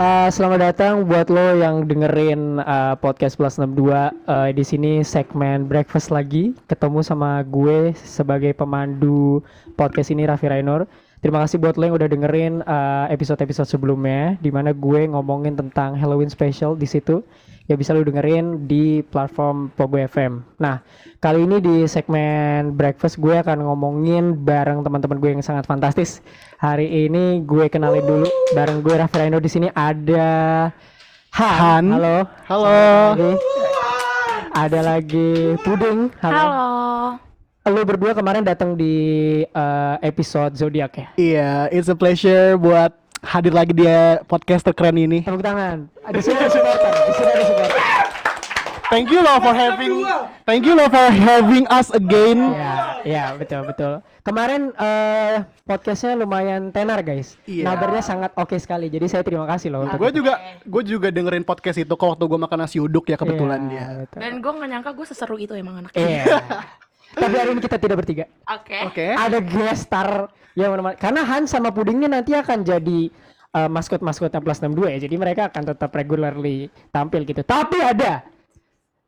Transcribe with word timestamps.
Eh, 0.00 0.32
selamat 0.32 0.60
datang 0.64 1.04
buat 1.04 1.28
lo 1.28 1.60
yang 1.60 1.84
dengerin 1.84 2.56
eh, 2.56 2.96
podcast 3.04 3.36
Plus 3.36 3.60
62 3.60 4.08
Eh, 4.24 4.50
di 4.56 4.64
sini 4.64 5.04
segmen 5.04 5.68
breakfast 5.68 6.08
lagi 6.08 6.56
ketemu 6.72 7.04
sama 7.04 7.44
gue 7.44 7.92
sebagai 8.00 8.56
pemandu 8.56 9.44
podcast 9.76 10.08
ini 10.08 10.24
Raffi 10.24 10.48
Rainur. 10.48 10.88
Terima 11.20 11.44
kasih 11.44 11.60
buat 11.60 11.76
lo 11.76 11.84
yang 11.84 11.96
udah 12.00 12.08
dengerin 12.08 12.64
eh, 12.64 13.06
episode-episode 13.12 13.68
sebelumnya 13.68 14.40
di 14.40 14.48
mana 14.48 14.72
gue 14.72 15.04
ngomongin 15.04 15.52
tentang 15.52 15.92
Halloween 15.92 16.32
special 16.32 16.80
di 16.80 16.88
situ. 16.88 17.20
Ya 17.68 17.76
bisa 17.76 17.94
lo 17.94 18.02
dengerin 18.02 18.66
di 18.66 19.04
platform 19.04 19.70
Pogo 19.76 19.94
FM. 20.00 20.42
Nah, 20.58 20.82
kali 21.22 21.46
ini 21.46 21.62
di 21.62 21.76
segmen 21.86 22.74
breakfast 22.74 23.20
gue 23.20 23.36
akan 23.36 23.62
ngomongin 23.62 24.34
bareng 24.42 24.82
teman-teman 24.82 25.20
gue 25.20 25.30
yang 25.38 25.44
sangat 25.44 25.68
fantastis. 25.68 26.24
Hari 26.58 27.06
ini 27.06 27.44
gue 27.44 27.68
kenalin 27.70 28.02
dulu 28.02 28.26
bareng 28.56 28.80
gue 28.82 28.94
Raffi 28.96 29.22
Raino 29.22 29.38
di 29.38 29.50
sini 29.52 29.68
ada 29.70 30.72
Han. 31.36 31.56
Han. 31.62 31.84
Halo. 31.94 32.16
Halo. 32.48 32.66
Ada 32.66 33.14
lagi, 33.14 33.30
ada 34.50 34.80
lagi 34.82 35.30
Puding. 35.62 35.98
Halo. 36.18 36.42
Halo. 36.42 37.29
Lo 37.68 37.84
berdua 37.84 38.16
kemarin 38.16 38.40
datang 38.40 38.72
di 38.72 38.94
eh, 39.44 39.96
episode 40.00 40.56
zodiak 40.56 40.92
ya? 40.96 41.06
Iya, 41.14 41.50
it's 41.68 41.92
a 41.92 41.96
pleasure 41.96 42.56
buat 42.56 42.88
hadir 43.20 43.52
lagi 43.52 43.76
di 43.76 43.84
podcast 44.24 44.64
terkeren 44.64 44.96
ini. 44.96 45.20
Tepuk 45.20 45.44
tangan. 45.44 45.84
Ada 46.00 46.18
sini 46.24 46.40
ada 46.40 46.48
supporter. 46.48 46.92
Di 46.96 47.12
sini 47.12 47.30
ada 47.30 47.44
supporter. 47.44 47.78
Thank 48.90 49.06
you 49.14 49.22
loh 49.22 49.38
for 49.38 49.54
having 49.54 50.02
Thank 50.42 50.66
you 50.66 50.74
loh 50.74 50.88
for 50.90 51.06
having 51.14 51.62
us 51.70 51.94
again. 51.94 52.50
Ya, 52.50 52.74
ya 53.06 53.24
betul 53.36 53.62
betul. 53.62 53.92
Kemarin 54.24 54.72
eh, 54.74 55.44
podcastnya 55.62 56.16
lumayan 56.16 56.72
tenar 56.72 57.04
guys. 57.04 57.36
Iya. 57.44 57.70
Nabarnya 57.70 58.02
sangat 58.02 58.32
oke 58.34 58.56
sekali. 58.56 58.88
Jadi 58.88 59.06
saya 59.06 59.22
terima 59.22 59.44
kasih 59.46 59.68
loh. 59.70 59.84
untuk 59.84 60.00
Gue 60.00 60.10
juga 60.10 60.40
gue 60.64 60.82
juga 60.82 61.12
dengerin 61.12 61.44
podcast 61.44 61.76
itu 61.76 61.92
kok 61.92 62.16
waktu 62.16 62.24
gue 62.24 62.40
makan 62.40 62.58
nasi 62.66 62.80
uduk 62.80 63.04
ya 63.06 63.20
kebetulan 63.20 63.68
Iya, 63.68 63.70
dia. 63.70 63.86
betul. 64.02 64.18
Dan 64.24 64.32
gue 64.42 64.52
gak 64.58 64.68
nyangka 64.72 64.90
gue 64.96 65.06
seseru 65.06 65.36
itu 65.38 65.52
emang 65.54 65.84
anaknya. 65.84 66.00
Iya. 66.02 66.24
Tapi 67.10 67.34
hari 67.34 67.50
ini 67.58 67.60
kita 67.62 67.76
tidak 67.78 67.96
bertiga. 68.04 68.24
Oke. 68.46 68.78
Oke. 68.86 69.06
Ada 69.18 69.38
guest 69.42 69.90
star 69.90 70.30
yang 70.54 70.74
menemani. 70.74 70.96
Karena 70.98 71.26
Han 71.26 71.46
sama 71.50 71.74
Puding 71.74 71.98
ini 72.02 72.08
nanti 72.10 72.34
akan 72.34 72.62
jadi 72.62 73.10
uh, 73.54 73.68
maskot-maskotnya 73.70 74.38
Plus 74.38 74.62
62 74.62 74.94
ya. 74.94 74.98
Jadi 75.02 75.14
mereka 75.18 75.50
akan 75.50 75.74
tetap 75.74 75.90
regularly 75.94 76.70
tampil 76.94 77.26
gitu. 77.26 77.42
Tapi 77.42 77.82
ada 77.82 78.22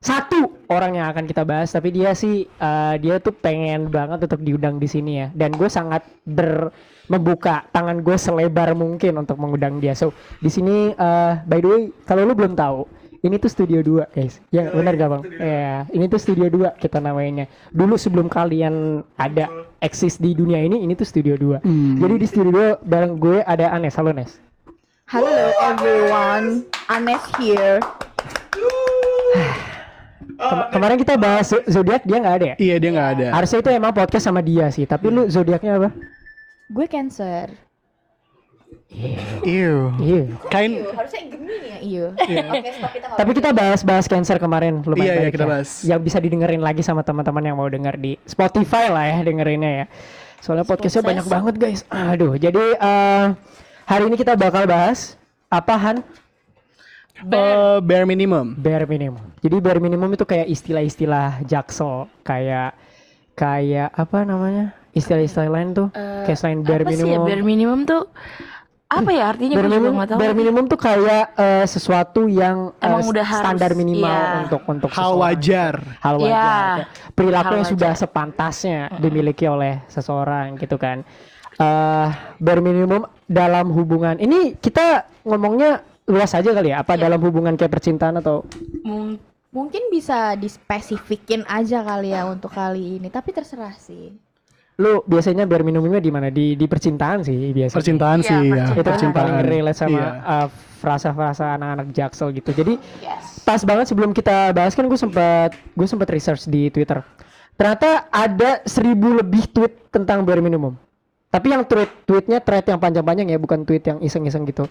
satu 0.03 0.67
orang 0.67 0.99
yang 0.99 1.07
akan 1.15 1.31
kita 1.31 1.47
bahas. 1.47 1.71
Tapi 1.71 1.95
dia 1.95 2.11
sih 2.19 2.47
uh, 2.59 2.99
dia 2.99 3.23
tuh 3.23 3.35
pengen 3.35 3.87
banget 3.87 4.27
untuk 4.27 4.43
diundang 4.43 4.83
di 4.83 4.91
sini 4.91 5.23
ya. 5.23 5.27
Dan 5.31 5.55
gue 5.55 5.71
sangat 5.71 6.03
ber 6.27 6.75
membuka 7.11 7.67
tangan 7.75 8.01
gue 8.01 8.15
selebar 8.15 8.75
mungkin 8.75 9.23
untuk 9.23 9.39
mengundang 9.39 9.79
dia. 9.79 9.95
So 9.95 10.11
di 10.43 10.51
sini 10.51 10.95
uh, 10.99 11.43
by 11.47 11.59
the 11.63 11.69
way 11.69 11.83
kalau 12.07 12.27
lu 12.27 12.35
belum 12.35 12.59
tahu 12.59 13.02
ini 13.23 13.39
tuh 13.39 13.47
studio 13.47 13.79
2 13.81 14.11
guys. 14.11 14.43
Ya 14.51 14.67
benar 14.69 14.99
gak 14.99 15.09
bang? 15.09 15.23
Ya 15.39 15.87
ini 15.91 16.07
tuh 16.07 16.19
studio 16.19 16.51
2 16.51 16.75
kita 16.77 16.99
namanya. 16.99 17.47
Dulu 17.71 17.95
sebelum 17.95 18.27
kalian 18.27 19.07
ada 19.15 19.47
eksis 19.79 20.19
di 20.19 20.35
dunia 20.35 20.59
ini, 20.59 20.83
ini 20.83 20.93
tuh 20.93 21.07
studio 21.07 21.39
2. 21.39 21.63
Jadi 21.99 22.15
di 22.19 22.27
studio 22.27 22.51
2 22.51 22.83
bareng 22.83 23.15
gue 23.17 23.39
ada 23.41 23.71
Anes. 23.71 23.95
Halo 23.95 24.11
Nes. 24.11 24.43
Hello 25.07 25.31
everyone, 25.63 26.67
Anes 26.89 27.23
here. 27.39 27.79
Kem- 30.43 30.69
kemarin 30.75 30.97
kita 30.99 31.15
bahas 31.15 31.47
zo- 31.47 31.63
zodiak 31.71 32.03
dia 32.03 32.19
nggak 32.19 32.35
ada 32.35 32.47
ya? 32.51 32.55
Iya 32.59 32.77
dia 32.83 32.91
nggak 32.91 33.11
ada. 33.15 33.27
Harusnya 33.31 33.59
itu 33.63 33.71
emang 33.71 33.93
podcast 33.95 34.25
sama 34.27 34.43
dia 34.43 34.67
sih. 34.75 34.83
Tapi 34.83 35.07
lu 35.07 35.31
zodiaknya 35.31 35.79
apa? 35.79 35.89
Gue 36.67 36.91
Cancer. 36.91 37.55
Ew. 39.43 39.89
Iya. 39.97 40.23
Kain 40.53 40.85
Harusnya 40.85 41.23
Gemini 41.27 41.67
ya, 41.67 41.79
iya. 41.81 42.07
Oke, 42.13 42.71
stop 42.77 42.93
kita 42.93 43.07
Tapi 43.17 43.31
kita 43.33 43.51
bahas-bahas 43.51 44.05
cancer 44.05 44.37
kemarin 44.37 44.85
lumayan 44.85 45.17
Iya, 45.17 45.23
iya, 45.27 45.31
kita 45.33 45.45
ya. 45.45 45.51
bahas. 45.51 45.69
Yang 45.83 46.01
bisa 46.13 46.19
didengerin 46.21 46.61
lagi 46.61 46.85
sama 46.85 47.01
teman-teman 47.01 47.43
yang 47.43 47.57
mau 47.57 47.67
denger 47.67 47.97
di 47.97 48.21
Spotify 48.29 48.93
lah 48.93 49.05
ya 49.09 49.19
dengerinnya 49.25 49.73
ya. 49.73 49.87
Soalnya 50.45 50.67
podcastnya 50.67 51.01
banyak 51.01 51.27
banget 51.27 51.55
guys. 51.57 51.81
Aduh, 51.89 52.37
jadi 52.37 52.65
eh, 52.77 53.27
hari 53.87 54.05
ini 54.11 54.17
kita 54.19 54.37
bakal 54.37 54.69
bahas 54.69 55.17
apa 55.49 55.75
Han? 55.79 55.97
eh, 57.23 57.79
bare 57.81 58.05
minimum. 58.05 58.59
Bare 58.59 58.85
minimum. 58.85 59.23
Jadi 59.41 59.57
bare 59.63 59.81
minimum 59.81 60.11
itu 60.13 60.27
kayak 60.27 60.51
istilah-istilah 60.51 61.47
jaksel, 61.47 62.11
kayak 62.27 62.75
kayak 63.33 63.89
apa 63.95 64.27
namanya? 64.27 64.75
Istilah-istilah 64.93 65.49
lain 65.49 65.73
tuh 65.73 65.89
kayak 66.29 66.37
selain 66.37 66.61
bare 66.61 66.85
apa 66.85 66.93
sih 66.93 67.01
ya 67.01 67.17
minimum. 67.17 67.25
bare 67.25 67.43
minimum 67.43 67.79
tuh 67.89 68.03
apa 68.93 69.11
ya 69.11 69.25
artinya 69.27 69.55
minimum, 69.59 69.95
tahu. 70.05 70.19
bare 70.19 70.35
minimum 70.35 70.65
tuh 70.67 70.77
kayak 70.77 71.25
eh, 71.33 71.65
sesuatu 71.65 72.27
yang 72.27 72.77
eh, 72.77 72.87
Emang 72.87 73.03
udah 73.05 73.25
harus, 73.25 73.41
standar 73.41 73.71
minimal 73.73 74.13
iya. 74.13 74.41
untuk 74.45 74.63
untuk 74.65 74.91
Hal 74.91 74.97
seseorang. 75.09 75.23
wajar. 75.23 75.75
hal 75.99 76.17
wajar 76.19 76.77
Iya. 76.77 76.85
perilaku 77.13 77.43
Hal 77.45 77.55
yang 77.55 77.65
wajar. 77.65 77.73
sudah 77.73 77.93
sepantasnya 77.95 78.79
dimiliki 78.99 79.45
oleh 79.47 79.81
seseorang 79.87 80.55
gitu 80.57 80.77
kan 80.77 81.01
eh 81.55 82.09
bare 82.39 82.61
minimum 82.61 83.03
dalam 83.23 83.69
hubungan 83.71 84.17
ini 84.17 84.55
kita 84.55 85.05
ngomongnya 85.23 85.81
luas 86.05 86.33
aja 86.33 86.51
kali 86.51 86.69
ya 86.69 86.81
apa 86.81 86.95
Iya. 86.95 87.03
dalam 87.07 87.21
hubungan 87.21 87.55
kayak 87.55 87.73
percintaan 87.73 88.19
atau 88.19 88.45
Mung- 88.83 89.21
Mungkin 89.53 89.93
bisa 89.93 90.33
dispesifikin 90.35 91.45
aja 91.45 91.85
kali 91.85 92.09
ya 92.09 92.25
untuk 92.25 92.49
kali 92.51 92.97
ini, 92.97 93.13
tapi 93.13 93.31
terserah 93.31 93.77
sih. 93.77 94.09
Lu 94.77 95.05
biasanya 95.05 95.45
bare 95.45 95.61
minimumnya 95.61 96.01
di 96.01 96.09
mana 96.09 96.33
di 96.33 96.57
di 96.57 96.65
percintaan 96.65 97.21
sih 97.21 97.53
biasanya 97.53 97.77
Percintaan 97.77 98.19
Iya, 98.19 98.27
sih 98.27 98.41
ya. 98.49 98.65
percintaan. 98.73 98.97
itu 98.97 99.05
yang 99.05 99.15
paling 99.15 99.37
relate 99.45 99.79
sama 99.79 99.93
Iya. 99.93 100.09
eh, 100.17 100.49
frasa-frasa 100.81 101.45
anak-anak 101.55 101.87
jaksel 101.93 102.29
gitu 102.33 102.51
jadi 102.53 102.75
yes. 102.99 103.45
pas 103.45 103.61
banget 103.63 103.87
sebelum 103.87 104.11
kita 104.11 104.51
bahas 104.51 104.73
kan 104.73 104.89
gue 104.89 104.97
sempat 104.97 105.53
gue 105.55 105.87
sempat 105.87 106.09
research 106.09 106.47
di 106.47 106.69
Twitter. 106.69 107.05
Ternyata 107.53 108.09
ada 108.09 108.65
seribu 108.65 109.13
lebih 109.13 109.45
tweet 109.47 109.93
tentang 109.93 110.25
bare 110.25 110.41
minimum. 110.41 110.75
Tapi 111.29 111.53
yang 111.53 111.63
tweet 111.63 112.03
tweetnya 112.03 112.41
thread 112.41 112.65
yang 112.65 112.81
panjang-panjang 112.81 113.29
ya, 113.29 113.39
bukan 113.39 113.63
tweet 113.63 113.85
yang 113.85 114.01
iseng-iseng 114.01 114.43
gitu. 114.45 114.67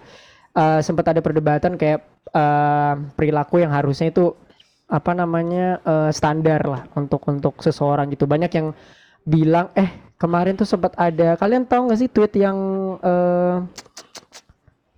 Eh 0.52 0.80
sempat 0.82 1.08
ada 1.08 1.22
perdebatan 1.22 1.78
kayak 1.78 2.02
eh, 2.28 2.94
perilaku 3.14 3.62
yang 3.62 3.70
harusnya 3.70 4.10
itu 4.10 4.34
apa 4.86 5.14
namanya 5.14 5.78
eh, 5.80 6.10
standar 6.10 6.60
lah 6.66 6.82
untuk 6.92 7.22
untuk 7.24 7.62
seseorang 7.62 8.10
gitu. 8.10 8.26
Banyak 8.26 8.50
yang 8.52 8.74
bilang 9.22 9.70
eh 9.78 9.90
kemarin 10.18 10.54
tuh 10.54 10.66
sempat 10.68 10.94
ada 10.94 11.34
kalian 11.38 11.66
tahu 11.66 11.90
nggak 11.90 12.00
sih 12.00 12.10
tweet 12.10 12.32
yang 12.38 12.58
eh, 13.02 13.56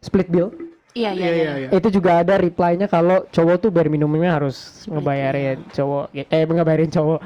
split 0.04 0.28
bill? 0.28 0.52
Iya 0.94 1.10
iya 1.10 1.26
Iya 1.26 1.30
iya. 1.34 1.42
iya 1.42 1.52
iya. 1.66 1.68
itu 1.74 1.88
juga 1.90 2.22
ada 2.22 2.38
reply-nya 2.38 2.86
kalau 2.86 3.26
cowok 3.34 3.66
tuh 3.66 3.70
bare 3.74 3.90
minimumnya 3.90 4.38
harus 4.38 4.86
ngebayarin 4.86 5.66
cowok 5.74 6.14
eh 6.14 6.46
ngebayarin 6.46 6.90
cowok 6.94 7.18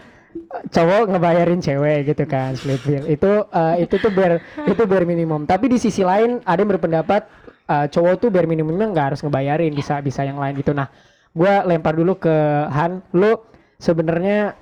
cowok 0.72 1.02
ngebayarin 1.12 1.60
cewek 1.60 2.08
gitu 2.08 2.24
kan 2.24 2.56
split 2.56 2.80
bill 2.88 3.04
itu 3.04 3.30
eh, 3.52 3.74
itu 3.84 3.94
tuh 4.00 4.08
bare 4.08 4.40
itu 4.64 4.82
bare 4.88 5.04
minimum 5.04 5.44
tapi 5.44 5.68
di 5.68 5.76
sisi 5.76 6.00
lain 6.00 6.40
ada 6.48 6.64
yang 6.64 6.70
berpendapat 6.80 7.28
eh, 7.68 7.86
cowok 7.92 8.14
tuh 8.24 8.28
bare 8.32 8.48
minimumnya 8.48 8.88
nggak 8.88 9.06
harus 9.12 9.20
ngebayarin 9.20 9.76
bisa 9.76 10.00
bisa 10.00 10.24
yang 10.24 10.40
lain 10.40 10.56
gitu 10.56 10.72
nah 10.72 10.88
gua 11.36 11.60
lempar 11.68 11.92
dulu 11.92 12.16
ke 12.16 12.34
Han 12.72 13.04
lu 13.12 13.36
sebenarnya 13.76 14.56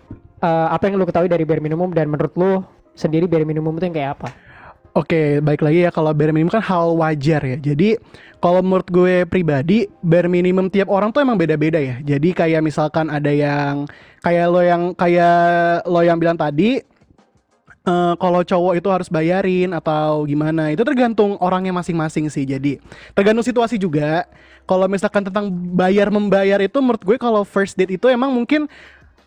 eh, 0.46 0.68
apa 0.70 0.86
yang 0.86 1.02
lu 1.02 1.06
ketahui 1.06 1.26
dari 1.26 1.42
bare 1.42 1.58
minimum 1.58 1.90
dan 1.90 2.06
menurut 2.06 2.34
lu 2.38 2.62
sendiri 2.94 3.26
bare 3.26 3.42
minimum 3.42 3.74
itu 3.76 3.90
yang 3.90 3.96
kayak 3.98 4.12
apa 4.22 4.28
Oke, 4.96 5.44
baik 5.44 5.60
lagi 5.60 5.84
ya 5.84 5.92
kalau 5.92 6.08
bare 6.16 6.32
minimum 6.32 6.56
kan 6.56 6.64
hal 6.64 6.96
wajar 6.96 7.44
ya. 7.44 7.60
Jadi 7.60 8.00
kalau 8.40 8.64
menurut 8.64 8.88
gue 8.88 9.28
pribadi 9.28 9.84
bare 10.00 10.24
minimum 10.24 10.72
tiap 10.72 10.88
orang 10.88 11.12
tuh 11.12 11.20
emang 11.20 11.36
beda-beda 11.36 11.76
ya. 11.76 12.00
Jadi 12.00 12.32
kayak 12.32 12.64
misalkan 12.64 13.12
ada 13.12 13.28
yang 13.28 13.84
kayak 14.24 14.46
lo 14.48 14.64
yang 14.64 14.96
kayak 14.96 15.84
lo 15.84 16.00
yang 16.00 16.16
bilang 16.16 16.40
tadi 16.40 16.80
eh, 17.84 18.14
kalau 18.16 18.40
cowok 18.40 18.72
itu 18.80 18.88
harus 18.88 19.12
bayarin 19.12 19.76
atau 19.76 20.24
gimana 20.24 20.72
itu 20.72 20.80
tergantung 20.80 21.36
orangnya 21.44 21.76
masing-masing 21.76 22.32
sih. 22.32 22.48
Jadi 22.48 22.80
tergantung 23.12 23.44
situasi 23.44 23.76
juga. 23.76 24.24
Kalau 24.64 24.88
misalkan 24.88 25.28
tentang 25.28 25.52
bayar 25.76 26.08
membayar 26.08 26.56
itu 26.64 26.80
menurut 26.80 27.04
gue 27.04 27.20
kalau 27.20 27.44
first 27.44 27.76
date 27.76 28.00
itu 28.00 28.08
emang 28.08 28.32
mungkin 28.32 28.64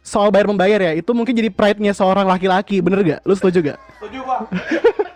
soal 0.01 0.31
bayar 0.33 0.47
membayar 0.49 0.79
ya 0.79 0.91
itu 0.97 1.11
mungkin 1.11 1.35
jadi 1.35 1.49
pride-nya 1.51 1.93
seorang 1.93 2.25
laki-laki 2.25 2.79
bener 2.79 2.99
gak? 3.03 3.21
Lu 3.27 3.33
setuju 3.35 3.73
gak? 3.73 3.79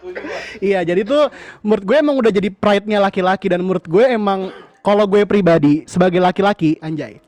Iya, 0.64 0.86
jadi 0.86 1.02
tuh 1.04 1.28
menurut 1.66 1.84
gue 1.84 1.98
emang 1.98 2.16
udah 2.24 2.32
jadi 2.32 2.48
pride-nya 2.48 3.02
laki-laki 3.04 3.52
dan 3.52 3.60
menurut 3.66 3.84
gue 3.84 4.06
emang 4.06 4.54
kalau 4.86 5.04
gue 5.10 5.28
pribadi 5.28 5.84
sebagai 5.90 6.24
laki-laki 6.24 6.80
anjay. 6.80 7.20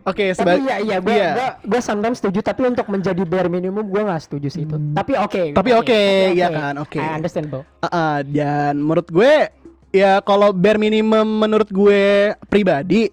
Oke, 0.00 0.32
Tapi 0.32 0.36
sebagai 0.36 0.64
iya 0.64 0.76
iya 0.80 0.96
gue 0.98 1.12
gue 1.12 1.48
gue 1.70 1.80
sometimes 1.84 2.18
setuju 2.18 2.40
tapi 2.40 2.64
untuk 2.64 2.88
menjadi 2.88 3.20
bare 3.28 3.52
minimum 3.52 3.84
gue 3.84 4.00
nggak 4.00 4.22
setuju 4.24 4.48
sih 4.48 4.64
itu. 4.64 4.76
Tapi 4.96 5.12
oke. 5.14 5.42
Hmm. 5.52 5.56
Tapi 5.60 5.70
oke, 5.76 6.00
iya 6.32 6.48
kan, 6.48 6.74
oke. 6.80 6.98
I 6.98 7.20
understand 7.20 7.52
bro. 7.52 7.60
Uh, 7.60 7.86
uh, 7.86 8.16
dan 8.24 8.80
menurut 8.80 9.06
gue 9.12 9.32
ya 9.90 10.22
kalau 10.22 10.54
bare 10.54 10.78
minimum 10.78 11.26
menurut 11.26 11.68
gue 11.70 12.34
pribadi 12.46 13.10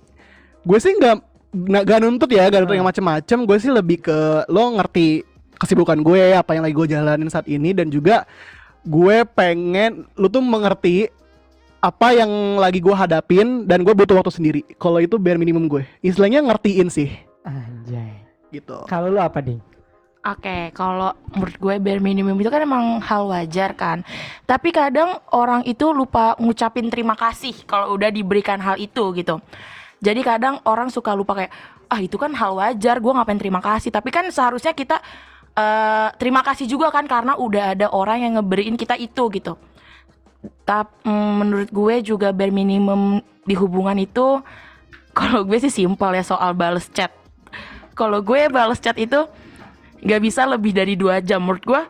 gue 0.67 0.79
sih 0.83 0.93
nggak 0.99 1.15
nggak 1.57 1.99
nuntut 2.03 2.29
ya, 2.29 2.51
nggak 2.51 2.61
nuntut 2.67 2.77
yang 2.77 2.89
macem-macem. 2.89 3.39
Gue 3.47 3.57
sih 3.57 3.71
lebih 3.71 4.03
ke 4.03 4.45
lo 4.51 4.77
ngerti 4.77 5.23
kesibukan 5.57 5.97
gue, 6.03 6.35
apa 6.35 6.53
yang 6.53 6.63
lagi 6.67 6.75
gue 6.75 6.87
jalanin 6.91 7.31
saat 7.31 7.47
ini 7.49 7.71
dan 7.73 7.89
juga 7.89 8.27
gue 8.85 9.25
pengen 9.33 10.05
lu 10.19 10.27
tuh 10.29 10.43
mengerti 10.43 11.09
apa 11.81 12.13
yang 12.13 12.59
lagi 12.59 12.83
gue 12.83 12.93
hadapin 12.93 13.63
dan 13.65 13.81
gue 13.81 13.93
butuh 13.95 14.19
waktu 14.19 14.33
sendiri. 14.33 14.61
Kalau 14.77 14.99
itu 14.99 15.15
bare 15.17 15.39
minimum 15.39 15.71
gue. 15.71 15.87
Istilahnya 16.03 16.43
ngertiin 16.43 16.89
sih 16.91 17.09
Anjay. 17.47 18.27
gitu. 18.51 18.83
Kalau 18.91 19.07
lu 19.07 19.19
apa, 19.23 19.39
Ding? 19.39 19.63
Oke, 20.27 20.75
kalau 20.75 21.15
menurut 21.31 21.55
gue 21.55 21.75
bare 21.79 22.03
minimum 22.03 22.35
itu 22.35 22.51
kan 22.51 22.59
emang 22.59 22.99
hal 22.99 23.31
wajar 23.31 23.71
kan. 23.79 24.03
Tapi 24.43 24.75
kadang 24.75 25.23
orang 25.31 25.63
itu 25.63 25.95
lupa 25.95 26.35
ngucapin 26.35 26.91
terima 26.91 27.15
kasih 27.15 27.55
kalau 27.63 27.95
udah 27.95 28.11
diberikan 28.11 28.59
hal 28.59 28.75
itu 28.75 29.15
gitu. 29.15 29.39
Jadi 30.03 30.19
kadang 30.27 30.59
orang 30.67 30.91
suka 30.91 31.15
lupa 31.15 31.31
kayak 31.31 31.51
ah 31.87 32.03
itu 32.03 32.19
kan 32.19 32.35
hal 32.35 32.59
wajar, 32.59 32.99
gue 32.99 33.11
ngapain 33.15 33.39
terima 33.39 33.63
kasih. 33.63 33.87
Tapi 33.87 34.11
kan 34.11 34.27
seharusnya 34.27 34.75
kita 34.75 34.99
eh, 35.55 36.11
terima 36.19 36.43
kasih 36.43 36.67
juga 36.67 36.91
kan 36.91 37.07
karena 37.07 37.39
udah 37.39 37.63
ada 37.71 37.87
orang 37.95 38.27
yang 38.27 38.35
ngeberiin 38.35 38.75
kita 38.75 38.99
itu 38.99 39.31
gitu. 39.31 39.55
Tapi 40.67 41.07
menurut 41.07 41.71
gue 41.71 41.95
juga 42.03 42.35
bare 42.35 42.51
minimum 42.51 43.23
di 43.47 43.55
hubungan 43.55 43.95
itu 43.95 44.43
kalau 45.17 45.47
gue 45.47 45.55
sih 45.55 45.71
simpel 45.71 46.19
ya 46.19 46.23
soal 46.27 46.51
bales 46.51 46.91
chat. 46.91 47.15
Kalau 47.95 48.19
gue 48.19 48.51
bales 48.51 48.83
chat 48.83 48.99
itu 48.99 49.23
nggak 50.01 50.21
bisa 50.21 50.45
lebih 50.45 50.71
dari 50.73 50.93
dua 50.93 51.21
jam. 51.21 51.41
Menurut 51.41 51.63
gue 51.63 51.81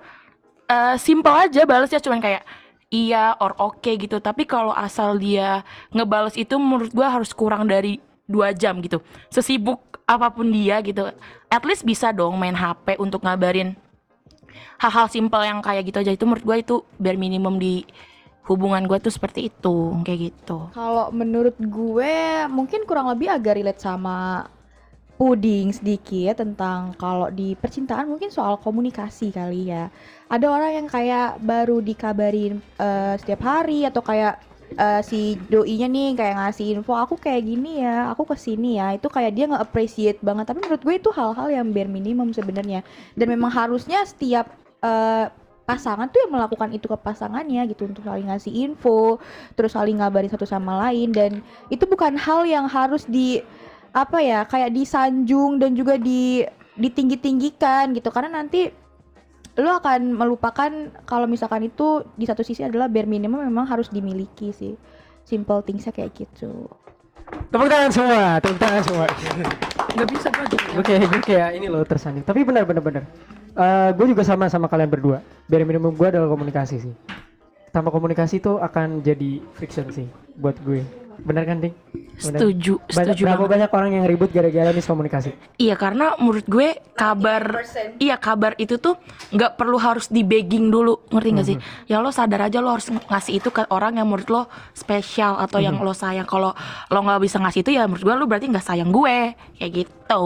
eh 0.67 0.95
simple 0.99 1.31
aja 1.31 1.63
balesnya 1.63 2.03
cuman 2.03 2.19
kayak 2.19 2.43
iya 2.91 3.35
or 3.39 3.55
oke 3.59 3.87
gitu. 3.87 4.19
Tapi 4.19 4.47
kalau 4.47 4.71
asal 4.75 5.19
dia 5.19 5.63
ngebales 5.91 6.35
itu 6.35 6.55
menurut 6.59 6.91
gue 6.91 7.07
harus 7.07 7.31
kurang 7.35 7.67
dari 7.67 7.99
dua 8.27 8.51
jam 8.51 8.79
gitu. 8.83 8.99
Sesibuk 9.31 9.99
apa 10.07 10.31
pun 10.31 10.47
dia 10.51 10.79
gitu. 10.83 11.07
At 11.47 11.63
least 11.63 11.87
bisa 11.87 12.11
dong 12.11 12.35
main 12.39 12.55
HP 12.55 12.99
untuk 12.99 13.23
ngabarin 13.23 13.75
hal-hal 14.77 15.07
simple 15.09 15.43
yang 15.43 15.59
kayak 15.63 15.87
gitu 15.87 16.03
aja. 16.03 16.11
Itu 16.13 16.27
menurut 16.27 16.43
gue 16.43 16.57
itu 16.63 16.75
bare 16.99 17.19
minimum 17.19 17.59
di 17.59 17.83
hubungan 18.47 18.87
gue 18.87 18.97
tuh 19.03 19.11
seperti 19.11 19.51
itu. 19.51 19.95
Kayak 20.07 20.19
gitu. 20.31 20.71
Kalau 20.71 21.11
menurut 21.11 21.55
gue 21.59 22.13
mungkin 22.47 22.87
kurang 22.87 23.11
lebih 23.11 23.27
agak 23.31 23.59
relate 23.59 23.83
sama 23.83 24.47
puding 25.17 25.73
sedikit 25.73 26.37
tentang 26.37 26.93
kalau 26.93 27.33
di 27.33 27.57
percintaan 27.57 28.05
mungkin 28.05 28.29
soal 28.29 28.61
komunikasi 28.61 29.33
kali 29.33 29.73
ya. 29.73 29.89
Ada 30.29 30.45
orang 30.45 30.71
yang 30.77 30.87
kayak 30.87 31.41
baru 31.41 31.81
dikabarin 31.81 32.61
eh, 32.77 33.17
setiap 33.17 33.41
hari 33.41 33.81
atau 33.89 34.05
kayak 34.05 34.37
eh, 34.77 35.01
si 35.01 35.41
doinya 35.49 35.89
nih 35.89 36.13
kayak 36.13 36.35
ngasih 36.37 36.77
info 36.77 36.93
aku 36.93 37.17
kayak 37.17 37.41
gini 37.49 37.81
ya, 37.81 38.13
aku 38.13 38.29
ke 38.29 38.37
sini 38.37 38.77
ya. 38.77 38.93
Itu 38.93 39.09
kayak 39.09 39.33
dia 39.33 39.49
nggak 39.49 39.65
appreciate 39.65 40.21
banget. 40.21 40.53
Tapi 40.53 40.61
menurut 40.61 40.81
gue 40.85 40.95
itu 41.01 41.09
hal-hal 41.09 41.49
yang 41.49 41.73
bare 41.73 41.89
minimum 41.89 42.29
sebenarnya. 42.29 42.85
Dan 43.17 43.33
memang 43.33 43.49
harusnya 43.49 44.05
setiap 44.05 44.53
eh, 44.85 45.33
pasangan 45.67 46.07
tuh 46.07 46.23
yang 46.23 46.31
melakukan 46.31 46.71
itu 46.71 46.87
ke 46.87 46.95
pasangannya 46.95 47.67
gitu 47.67 47.91
untuk 47.91 48.07
saling 48.07 48.31
ngasih 48.31 48.53
info, 48.71 49.19
terus 49.59 49.75
saling 49.75 49.99
ngabarin 49.99 50.31
satu 50.31 50.47
sama 50.47 50.79
lain 50.87 51.11
dan 51.11 51.43
itu 51.67 51.83
bukan 51.83 52.15
hal 52.15 52.47
yang 52.47 52.71
harus 52.71 53.03
di 53.03 53.43
apa 53.97 54.21
ya 54.21 54.45
kayak 54.45 54.77
disanjung 54.77 55.57
dan 55.57 55.73
juga 55.73 55.97
di 55.97 56.45
ditinggi-tinggikan 56.77 57.97
gitu 57.97 58.13
karena 58.13 58.45
nanti 58.45 58.69
lo 59.57 59.81
akan 59.81 60.13
melupakan 60.13 60.69
kalau 61.09 61.25
misalkan 61.25 61.65
itu 61.65 62.05
di 62.13 62.29
satu 62.29 62.45
sisi 62.45 62.61
adalah 62.61 62.85
bare 62.85 63.09
minimum 63.09 63.41
memang 63.41 63.65
harus 63.65 63.89
dimiliki 63.89 64.53
sih 64.53 64.77
simple 65.25 65.65
thingsnya 65.65 65.89
kayak 65.89 66.13
gitu 66.13 66.69
Tepuk 67.27 67.67
tangan 67.67 67.91
semua, 67.91 68.39
tepuk 68.39 68.55
tangan 68.55 68.83
semua. 68.87 69.05
nggak 69.97 70.07
bisa 70.15 70.27
gue 70.31 70.79
Oke, 70.79 70.95
gue 70.95 71.21
kayak 71.27 71.59
ini 71.59 71.67
loh 71.67 71.83
tersanding. 71.83 72.23
Tapi 72.23 72.47
benar 72.47 72.63
benar 72.63 72.79
benar. 72.79 73.03
Eh, 73.51 73.89
gue 73.99 74.05
juga 74.15 74.23
sama 74.23 74.47
sama 74.47 74.71
kalian 74.71 74.87
berdua. 74.87 75.19
Bare 75.43 75.67
minimum 75.67 75.91
gue 75.91 76.07
adalah 76.07 76.31
komunikasi 76.31 76.87
sih. 76.87 76.93
Tanpa 77.75 77.91
komunikasi 77.91 78.39
itu 78.39 78.55
akan 78.63 79.03
jadi 79.03 79.43
friction 79.59 79.91
sih 79.91 80.07
buat 80.39 80.55
gue. 80.63 80.87
Benar 81.23 81.43
kan, 81.45 81.57
Ding? 81.59 81.75
Setuju 82.17 82.81
Banyak, 82.81 83.13
setuju 83.13 83.23
berapa 83.29 83.45
banget 83.45 83.53
banyak 83.53 83.71
orang 83.77 83.91
yang 83.93 84.05
ribut 84.09 84.33
gara-gara 84.33 84.73
miskomunikasi? 84.73 85.37
Iya 85.61 85.77
karena 85.77 86.17
menurut 86.17 86.49
gue 86.49 86.73
kabar 86.97 87.61
iya 88.01 88.17
kabar 88.17 88.57
itu 88.57 88.81
tuh 88.81 88.97
nggak 89.29 89.53
perlu 89.53 89.77
harus 89.77 90.09
di 90.09 90.25
begging 90.25 90.73
dulu 90.73 90.97
ngerti 91.13 91.29
nggak 91.29 91.45
sih? 91.45 91.57
Ya 91.85 92.01
lo 92.01 92.09
sadar 92.09 92.49
aja 92.49 92.57
lo 92.57 92.73
harus 92.73 92.89
ngasih 92.89 93.37
itu 93.37 93.53
ke 93.53 93.69
orang 93.69 94.01
yang 94.01 94.09
menurut 94.09 94.29
lo 94.33 94.41
spesial 94.73 95.37
atau 95.37 95.61
yang 95.61 95.77
lo 95.77 95.93
sayang. 95.93 96.25
Kalau 96.25 96.57
lo 96.89 96.99
nggak 96.99 97.21
bisa 97.21 97.37
ngasih 97.37 97.61
itu 97.61 97.71
ya 97.77 97.85
menurut 97.85 98.01
gue 98.01 98.15
lo 98.17 98.25
berarti 98.25 98.49
nggak 98.49 98.65
sayang 98.65 98.89
gue 98.89 99.37
kayak 99.61 99.71
gitu. 99.77 100.25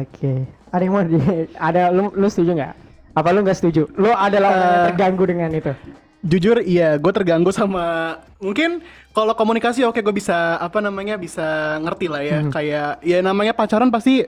Oke. 0.00 0.32
Ada 0.72 0.82
yang 0.84 0.92
mau 0.92 1.04
di 1.04 1.20
ada 1.52 1.92
lu 1.92 2.08
lu 2.16 2.28
setuju 2.28 2.56
nggak? 2.56 2.74
Apa 3.12 3.28
lu 3.36 3.44
nggak 3.44 3.58
setuju? 3.60 3.92
Lu 3.92 4.08
adalah 4.08 4.48
orang 4.56 4.64
yang 4.64 4.72
Eh. 4.72 4.86
terganggu 4.88 5.24
dengan 5.28 5.50
itu. 5.52 5.72
Jujur 6.18 6.58
iya, 6.66 6.98
gue 6.98 7.12
terganggu 7.14 7.54
sama 7.54 8.18
mungkin 8.42 8.82
kalau 9.14 9.34
komunikasi 9.38 9.86
oke 9.86 10.02
gue 10.02 10.14
bisa 10.14 10.58
apa 10.58 10.82
namanya 10.82 11.14
bisa 11.14 11.78
ngerti 11.82 12.06
lah 12.10 12.22
ya 12.22 12.38
kayak 12.50 12.90
ya 13.02 13.18
namanya 13.22 13.54
pacaran 13.54 13.90
pasti 13.90 14.26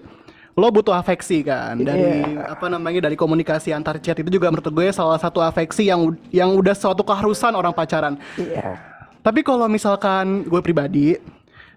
lo 0.59 0.67
butuh 0.71 0.93
afeksi 0.93 1.47
kan 1.47 1.79
dari 1.79 2.27
apa 2.43 2.67
namanya 2.67 3.07
dari 3.07 3.15
komunikasi 3.15 3.71
antar 3.71 4.03
chat 4.03 4.19
itu 4.19 4.35
juga 4.35 4.51
menurut 4.51 4.67
gue 4.67 4.87
salah 4.91 5.19
satu 5.19 5.39
afeksi 5.39 5.87
yang 5.87 6.19
yang 6.35 6.51
udah 6.53 6.75
suatu 6.75 7.07
keharusan 7.07 7.55
orang 7.55 7.71
pacaran. 7.71 8.19
Iya. 8.35 8.77
Tapi 9.23 9.47
kalau 9.47 9.71
misalkan 9.71 10.43
gue 10.49 10.61
pribadi 10.61 11.15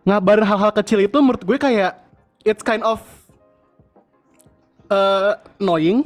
ngabarin 0.04 0.48
hal-hal 0.48 0.72
kecil 0.74 1.06
itu 1.06 1.18
menurut 1.22 1.44
gue 1.46 1.58
kayak 1.60 2.02
it's 2.44 2.66
kind 2.66 2.82
of 2.82 3.00
uh, 4.90 5.38
annoying. 5.62 6.06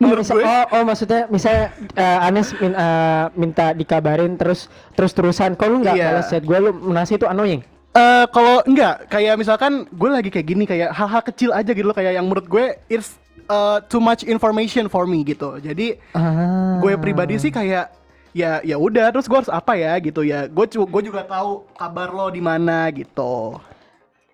Oh, 0.00 0.16
misal- 0.16 0.40
oh, 0.40 0.64
oh, 0.70 0.82
maksudnya 0.82 1.28
misalnya 1.28 1.64
eh, 1.92 2.18
Anes 2.24 2.56
min- 2.56 2.72
eh, 2.72 3.24
minta 3.34 3.70
dikabarin 3.70 4.32
terus 4.34 4.64
terus 4.92 5.12
terusan 5.12 5.52
kok 5.52 5.68
lu 5.68 5.80
nggak 5.80 5.92
Iya. 5.92 6.06
balas 6.10 6.26
chat 6.26 6.40
gue 6.40 6.56
lu 6.56 6.72
menasi 6.72 7.14
itu 7.14 7.24
annoying. 7.24 7.60
Eh 7.90 8.24
kalau 8.28 8.64
enggak 8.64 9.04
kayak 9.06 9.36
misalkan 9.36 9.84
gue 9.86 10.08
lagi 10.08 10.28
kayak 10.28 10.46
gini 10.46 10.64
kayak 10.64 10.88
hal-hal 10.90 11.20
kecil 11.20 11.50
aja 11.52 11.68
gitu 11.68 11.84
loh 11.84 11.92
kayak 11.92 12.14
yang 12.14 12.24
menurut 12.24 12.46
gue 12.46 12.64
it's 12.86 13.20
uh, 13.46 13.82
too 13.84 14.00
much 14.00 14.24
information 14.24 14.86
for 14.86 15.04
me 15.04 15.20
gitu. 15.20 15.58
Jadi 15.58 16.00
Ah. 16.10 16.80
gue 16.80 16.96
pribadi 16.96 17.36
sih 17.36 17.50
kayak 17.50 17.92
ya 18.30 18.62
ya 18.62 18.78
udah 18.78 19.10
terus 19.10 19.26
gue 19.26 19.36
harus 19.36 19.50
apa 19.50 19.74
ya 19.74 19.92
gitu 19.98 20.22
ya. 20.22 20.46
Gue 20.46 20.64
gue 20.64 21.02
juga 21.04 21.22
tahu 21.22 21.68
kabar 21.72 22.08
lo 22.08 22.32
di 22.32 22.40
mana 22.40 22.88
gitu. 22.88 23.60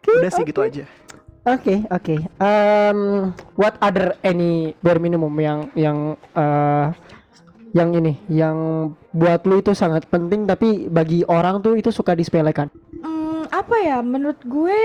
udah 0.06 0.30
sih 0.30 0.44
gitu 0.44 0.62
aja. 0.62 0.86
Oke, 1.46 1.86
oke. 1.94 2.16
Um, 2.42 3.30
what 3.54 3.78
other 3.78 4.18
any 4.26 4.74
bare 4.82 4.98
minimum 4.98 5.30
yang 5.38 5.70
yang 5.78 6.18
eh, 6.34 6.86
yang 7.70 7.94
ini 7.94 8.18
yang 8.26 8.90
buat 9.14 9.46
lu 9.46 9.62
itu 9.62 9.70
sangat 9.70 10.10
penting 10.10 10.42
tapi 10.42 10.90
bagi 10.90 11.22
orang 11.30 11.62
tuh 11.62 11.78
itu 11.78 11.94
suka 11.94 12.18
disepelekan. 12.18 12.66
Hmm, 12.98 13.46
apa 13.46 13.76
ya 13.78 14.02
menurut 14.02 14.42
gue 14.42 14.80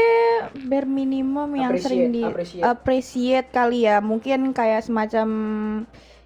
bare 0.70 0.86
minimum 0.86 1.50
yang 1.58 1.74
sering 1.82 2.14
di 2.14 2.22
Appreciate, 2.22 2.62
appreciate 2.62 3.48
kali 3.50 3.90
ya 3.90 3.98
mungkin 3.98 4.54
kayak 4.54 4.86
semacam 4.86 5.28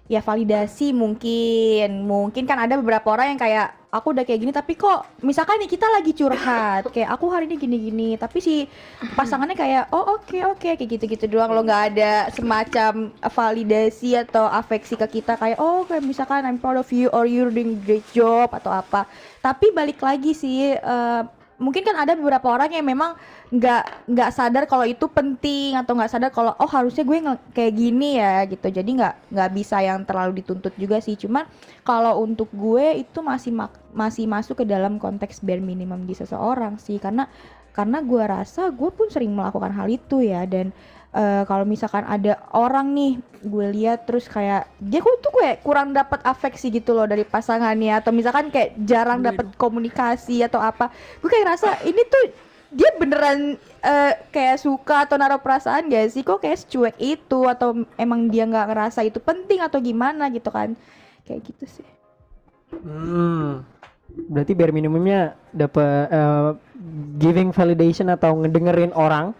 ya 0.04 0.20
validasi 0.20 0.92
mungkin 0.92 2.04
mungkin 2.04 2.44
kan 2.44 2.60
ada 2.60 2.76
beberapa 2.76 3.08
orang 3.08 3.34
yang 3.34 3.40
kayak 3.40 3.85
aku 3.96 4.12
udah 4.12 4.24
kayak 4.28 4.40
gini 4.44 4.52
tapi 4.52 4.76
kok 4.76 5.24
misalkan 5.24 5.56
nih 5.64 5.70
kita 5.72 5.88
lagi 5.88 6.12
curhat 6.12 6.92
kayak 6.92 7.08
aku 7.08 7.32
hari 7.32 7.48
ini 7.48 7.56
gini-gini 7.56 8.08
tapi 8.20 8.38
si 8.44 8.68
pasangannya 9.16 9.56
kayak 9.56 9.88
oh 9.90 10.20
oke 10.20 10.36
oke 10.52 10.68
kayak 10.76 10.88
gitu-gitu 10.88 11.26
doang. 11.26 11.50
Lo 11.56 11.64
nggak 11.64 11.96
ada 11.96 12.28
semacam 12.30 13.10
validasi 13.24 14.20
atau 14.20 14.44
afeksi 14.46 15.00
ke 15.00 15.20
kita 15.20 15.40
kayak 15.40 15.56
oh 15.56 15.88
kayak 15.88 16.04
misalkan 16.04 16.44
I'm 16.44 16.60
proud 16.60 16.76
of 16.76 16.88
you 16.92 17.08
or 17.16 17.24
you're 17.24 17.50
doing 17.50 17.80
great 17.80 18.04
job 18.12 18.52
atau 18.52 18.70
apa. 18.70 19.08
Tapi 19.40 19.72
balik 19.72 20.04
lagi 20.04 20.36
sih 20.36 20.76
eh, 20.76 21.22
mungkin 21.56 21.82
kan 21.88 21.96
ada 21.96 22.12
beberapa 22.12 22.52
orang 22.52 22.68
yang 22.68 22.84
memang 22.84 23.16
nggak 23.48 24.12
nggak 24.12 24.30
sadar 24.32 24.64
kalau 24.68 24.84
itu 24.84 25.08
penting 25.08 25.72
atau 25.72 25.96
nggak 25.96 26.12
sadar 26.12 26.30
kalau 26.34 26.52
oh 26.60 26.68
harusnya 26.68 27.04
gue 27.08 27.18
kayak 27.56 27.72
gini 27.72 28.20
ya 28.20 28.44
gitu. 28.44 28.66
Jadi 28.68 28.90
nggak 29.00 29.32
nggak 29.32 29.50
bisa 29.56 29.80
yang 29.80 30.04
terlalu 30.04 30.44
dituntut 30.44 30.76
juga 30.76 31.00
sih. 31.00 31.16
Cuman 31.16 31.48
kalau 31.80 32.20
untuk 32.20 32.52
gue 32.52 33.00
itu 33.00 33.18
masih 33.24 33.56
mak- 33.56 33.80
masih 33.96 34.28
masuk 34.28 34.60
ke 34.60 34.64
dalam 34.68 35.00
konteks 35.00 35.40
bare 35.40 35.64
minimum 35.64 36.04
di 36.04 36.12
seseorang 36.12 36.76
sih. 36.76 37.00
Karena 37.00 37.24
karena 37.72 38.00
gue 38.00 38.22
rasa 38.24 38.72
gue 38.72 38.90
pun 38.92 39.08
sering 39.08 39.32
melakukan 39.32 39.72
hal 39.72 39.88
itu 39.88 40.20
ya. 40.20 40.44
Dan 40.44 40.76
eh, 41.16 41.42
kalau 41.48 41.64
misalkan 41.64 42.04
ada 42.04 42.36
orang 42.52 42.92
nih 42.92 43.12
gue 43.40 43.66
lihat 43.72 44.04
terus 44.04 44.28
kayak 44.28 44.68
dia 44.76 45.00
kok 45.00 45.16
tuh 45.24 45.32
gue 45.32 45.56
kurang 45.64 45.96
dapat 45.96 46.20
afeksi 46.22 46.68
gitu 46.68 46.92
loh 46.92 47.08
dari 47.08 47.24
pasangannya. 47.24 47.96
Atau 47.96 48.12
misalkan 48.12 48.52
kayak 48.52 48.76
jarang 48.84 49.24
dapat 49.24 49.48
komunikasi 49.56 50.44
atau 50.44 50.60
apa. 50.60 50.92
Gue 51.24 51.32
kayak 51.32 51.56
rasa 51.56 51.80
ini 51.88 52.04
tuh 52.04 52.22
dia 52.76 52.90
beneran 53.00 53.56
eh, 53.80 54.12
kayak 54.28 54.60
suka 54.60 55.08
atau 55.08 55.16
naruh 55.16 55.40
perasaan 55.40 55.88
gak 55.88 56.12
sih? 56.12 56.20
Kok 56.20 56.44
kayak 56.44 56.60
secuek 56.66 56.96
itu? 57.00 57.48
Atau 57.48 57.88
emang 57.96 58.28
dia 58.28 58.44
nggak 58.44 58.68
ngerasa 58.74 59.00
itu 59.06 59.16
penting 59.22 59.64
atau 59.64 59.80
gimana 59.80 60.28
gitu 60.28 60.52
kan? 60.52 60.76
Kayak 61.24 61.40
gitu 61.48 61.64
sih. 61.80 61.88
Hmm. 62.76 63.64
Berarti 64.16 64.52
bare 64.56 64.72
minimumnya 64.72 65.36
dapat 65.54 66.08
eh, 66.12 66.50
giving 67.16 67.54
validation 67.54 68.12
atau 68.12 68.36
ngedengerin 68.36 68.92
orang 68.92 69.32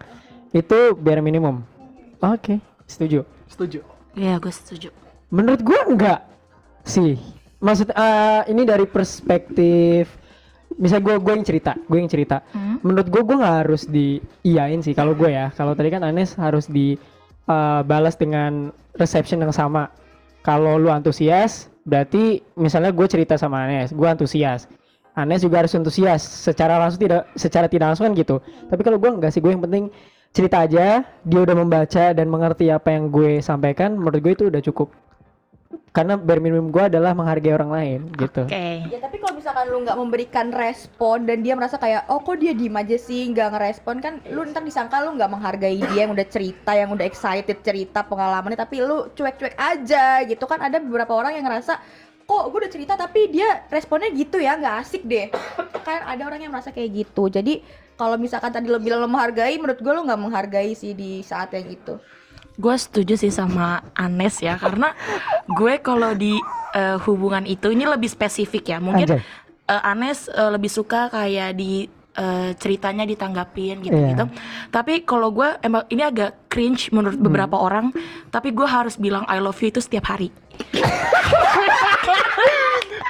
itu 0.53 0.95
bare 0.95 1.19
minimum. 1.19 1.63
Oke, 2.23 2.59
setuju. 2.87 3.23
Setuju. 3.47 3.83
Iya, 4.17 4.41
gue 4.41 4.53
setuju. 4.53 4.89
Menurut 5.29 5.61
gua 5.61 5.79
enggak 5.85 6.19
sih. 6.87 7.19
Maksud 7.57 7.91
eh, 7.91 8.41
ini 8.53 8.63
dari 8.63 8.85
perspektif 8.85 10.07
misal 10.77 11.01
gue 11.01 11.17
gue 11.17 11.33
yang 11.33 11.45
cerita, 11.45 11.73
gue 11.89 11.97
yang 11.97 12.09
cerita. 12.09 12.45
Hmm. 12.53 12.77
Menurut 12.85 13.09
gue 13.09 13.21
gue 13.25 13.35
nggak 13.37 13.55
harus 13.65 13.83
di 13.89 14.21
iyain 14.45 14.79
sih 14.81 14.93
kalau 14.93 15.17
gue 15.17 15.29
ya. 15.33 15.49
Kalau 15.57 15.73
tadi 15.73 15.89
kan 15.89 16.05
Anes 16.05 16.37
harus 16.37 16.69
di 16.69 16.95
eh, 17.49 17.81
balas 17.83 18.15
dengan 18.15 18.69
reception 18.97 19.41
yang 19.41 19.53
sama. 19.53 19.89
Kalau 20.45 20.79
lu 20.79 20.87
antusias, 20.87 21.67
berarti 21.83 22.39
misalnya 22.55 22.95
gue 22.95 23.07
cerita 23.09 23.35
sama 23.35 23.67
Anes, 23.67 23.91
gue 23.91 24.07
antusias. 24.07 24.69
Anes 25.17 25.41
juga 25.41 25.65
harus 25.65 25.73
antusias 25.73 26.21
secara 26.21 26.77
langsung 26.77 27.01
tidak 27.01 27.25
secara 27.33 27.65
tidak 27.65 27.91
langsung 27.91 28.05
kan 28.07 28.13
gitu. 28.13 28.37
Tapi 28.69 28.81
kalau 28.85 29.01
gue 29.01 29.09
enggak 29.11 29.33
sih, 29.33 29.41
gue 29.41 29.49
yang 29.49 29.65
penting 29.65 29.89
cerita 30.37 30.61
aja, 30.61 31.01
dia 31.01 31.39
udah 31.41 31.55
membaca 31.57 32.13
dan 32.13 32.29
mengerti 32.29 32.69
apa 32.69 32.93
yang 32.93 33.09
gue 33.09 33.41
sampaikan, 33.41 33.97
menurut 33.97 34.21
gue 34.21 34.33
itu 34.37 34.45
udah 34.53 34.61
cukup. 34.61 34.93
Karena 35.89 36.13
bare 36.13 36.37
minimum 36.37 36.69
gue 36.69 36.93
adalah 36.93 37.17
menghargai 37.17 37.57
orang 37.57 37.73
lain 37.73 37.99
gitu. 38.21 38.45
Oke. 38.45 38.85
Ya 38.85 39.01
tapi 39.01 39.17
kalau 39.17 39.33
misalkan 39.33 39.65
lu 39.73 39.81
nggak 39.81 39.97
memberikan 39.97 40.47
respon 40.53 41.25
dan 41.25 41.41
dia 41.41 41.57
merasa 41.57 41.81
kayak 41.81 42.05
oh 42.13 42.21
kok 42.21 42.37
dia 42.37 42.53
diem 42.53 42.77
aja 42.77 43.01
sih 43.01 43.33
nggak 43.33 43.57
ngerespon 43.57 43.97
kan 43.97 44.21
lu 44.29 44.45
ntar 44.45 44.61
disangka 44.61 45.01
lu 45.01 45.17
nggak 45.17 45.25
menghargai 45.25 45.81
dia 45.89 46.05
yang 46.05 46.13
udah 46.13 46.27
cerita 46.29 46.77
yang 46.77 46.93
udah 46.93 47.01
excited 47.01 47.57
cerita 47.65 48.05
pengalamannya 48.05 48.61
tapi 48.61 48.85
lu 48.85 49.09
cuek-cuek 49.17 49.57
aja 49.57 50.21
gitu 50.21 50.45
kan 50.45 50.61
ada 50.61 50.77
beberapa 50.77 51.17
orang 51.17 51.33
yang 51.33 51.49
ngerasa 51.49 51.81
kok 52.29 52.43
gue 52.53 52.59
udah 52.61 52.71
cerita 52.71 52.93
tapi 52.93 53.33
dia 53.33 53.65
responnya 53.73 54.13
gitu 54.13 54.37
ya 54.37 54.53
nggak 54.53 54.75
asik 54.85 55.01
deh 55.01 55.33
kan 55.87 56.05
ada 56.05 56.21
orang 56.29 56.45
yang 56.45 56.53
merasa 56.53 56.69
kayak 56.69 56.93
gitu 57.07 57.31
jadi 57.31 57.63
kalau 57.97 58.15
misalkan 58.15 58.53
tadi 58.53 58.69
lo 58.69 58.77
bilang 58.77 59.01
lo 59.03 59.09
menghargai 59.09 59.57
menurut 59.57 59.81
gue 59.81 59.93
lo 59.93 60.05
nggak 60.05 60.21
menghargai 60.21 60.71
sih 60.77 60.93
di 60.93 61.25
saat 61.25 61.51
yang 61.57 61.67
itu 61.67 61.97
Gue 62.57 62.73
setuju 62.73 63.13
sih 63.13 63.29
sama 63.29 63.85
Anes 63.93 64.41
ya 64.41 64.57
karena 64.57 64.89
gue 65.45 65.77
kalau 65.77 66.17
di 66.17 66.33
eh, 66.73 66.97
hubungan 67.05 67.45
itu 67.45 67.69
ini 67.69 67.85
lebih 67.85 68.09
spesifik 68.09 68.73
ya. 68.73 68.81
Mungkin 68.81 69.13
Anjay. 69.13 69.21
eh, 69.69 69.81
Anes 69.85 70.25
eh, 70.25 70.49
lebih 70.49 70.65
suka 70.65 71.13
kayak 71.13 71.53
di 71.53 71.85
eh, 72.17 72.49
ceritanya 72.57 73.05
ditanggapin 73.05 73.85
gitu-gitu. 73.85 74.25
Tapi 74.73 75.05
kalau 75.05 75.29
gue 75.29 75.53
emang 75.61 75.85
ini 75.93 76.01
agak 76.01 76.49
cringe 76.49 76.89
menurut 76.89 77.21
beberapa 77.21 77.61
orang, 77.61 77.93
tapi 78.33 78.49
gue 78.49 78.65
harus 78.65 78.97
bilang 78.97 79.21
I 79.29 79.37
love 79.37 79.61
you 79.61 79.69
itu 79.69 79.77
setiap 79.77 80.09
hari. 80.09 80.33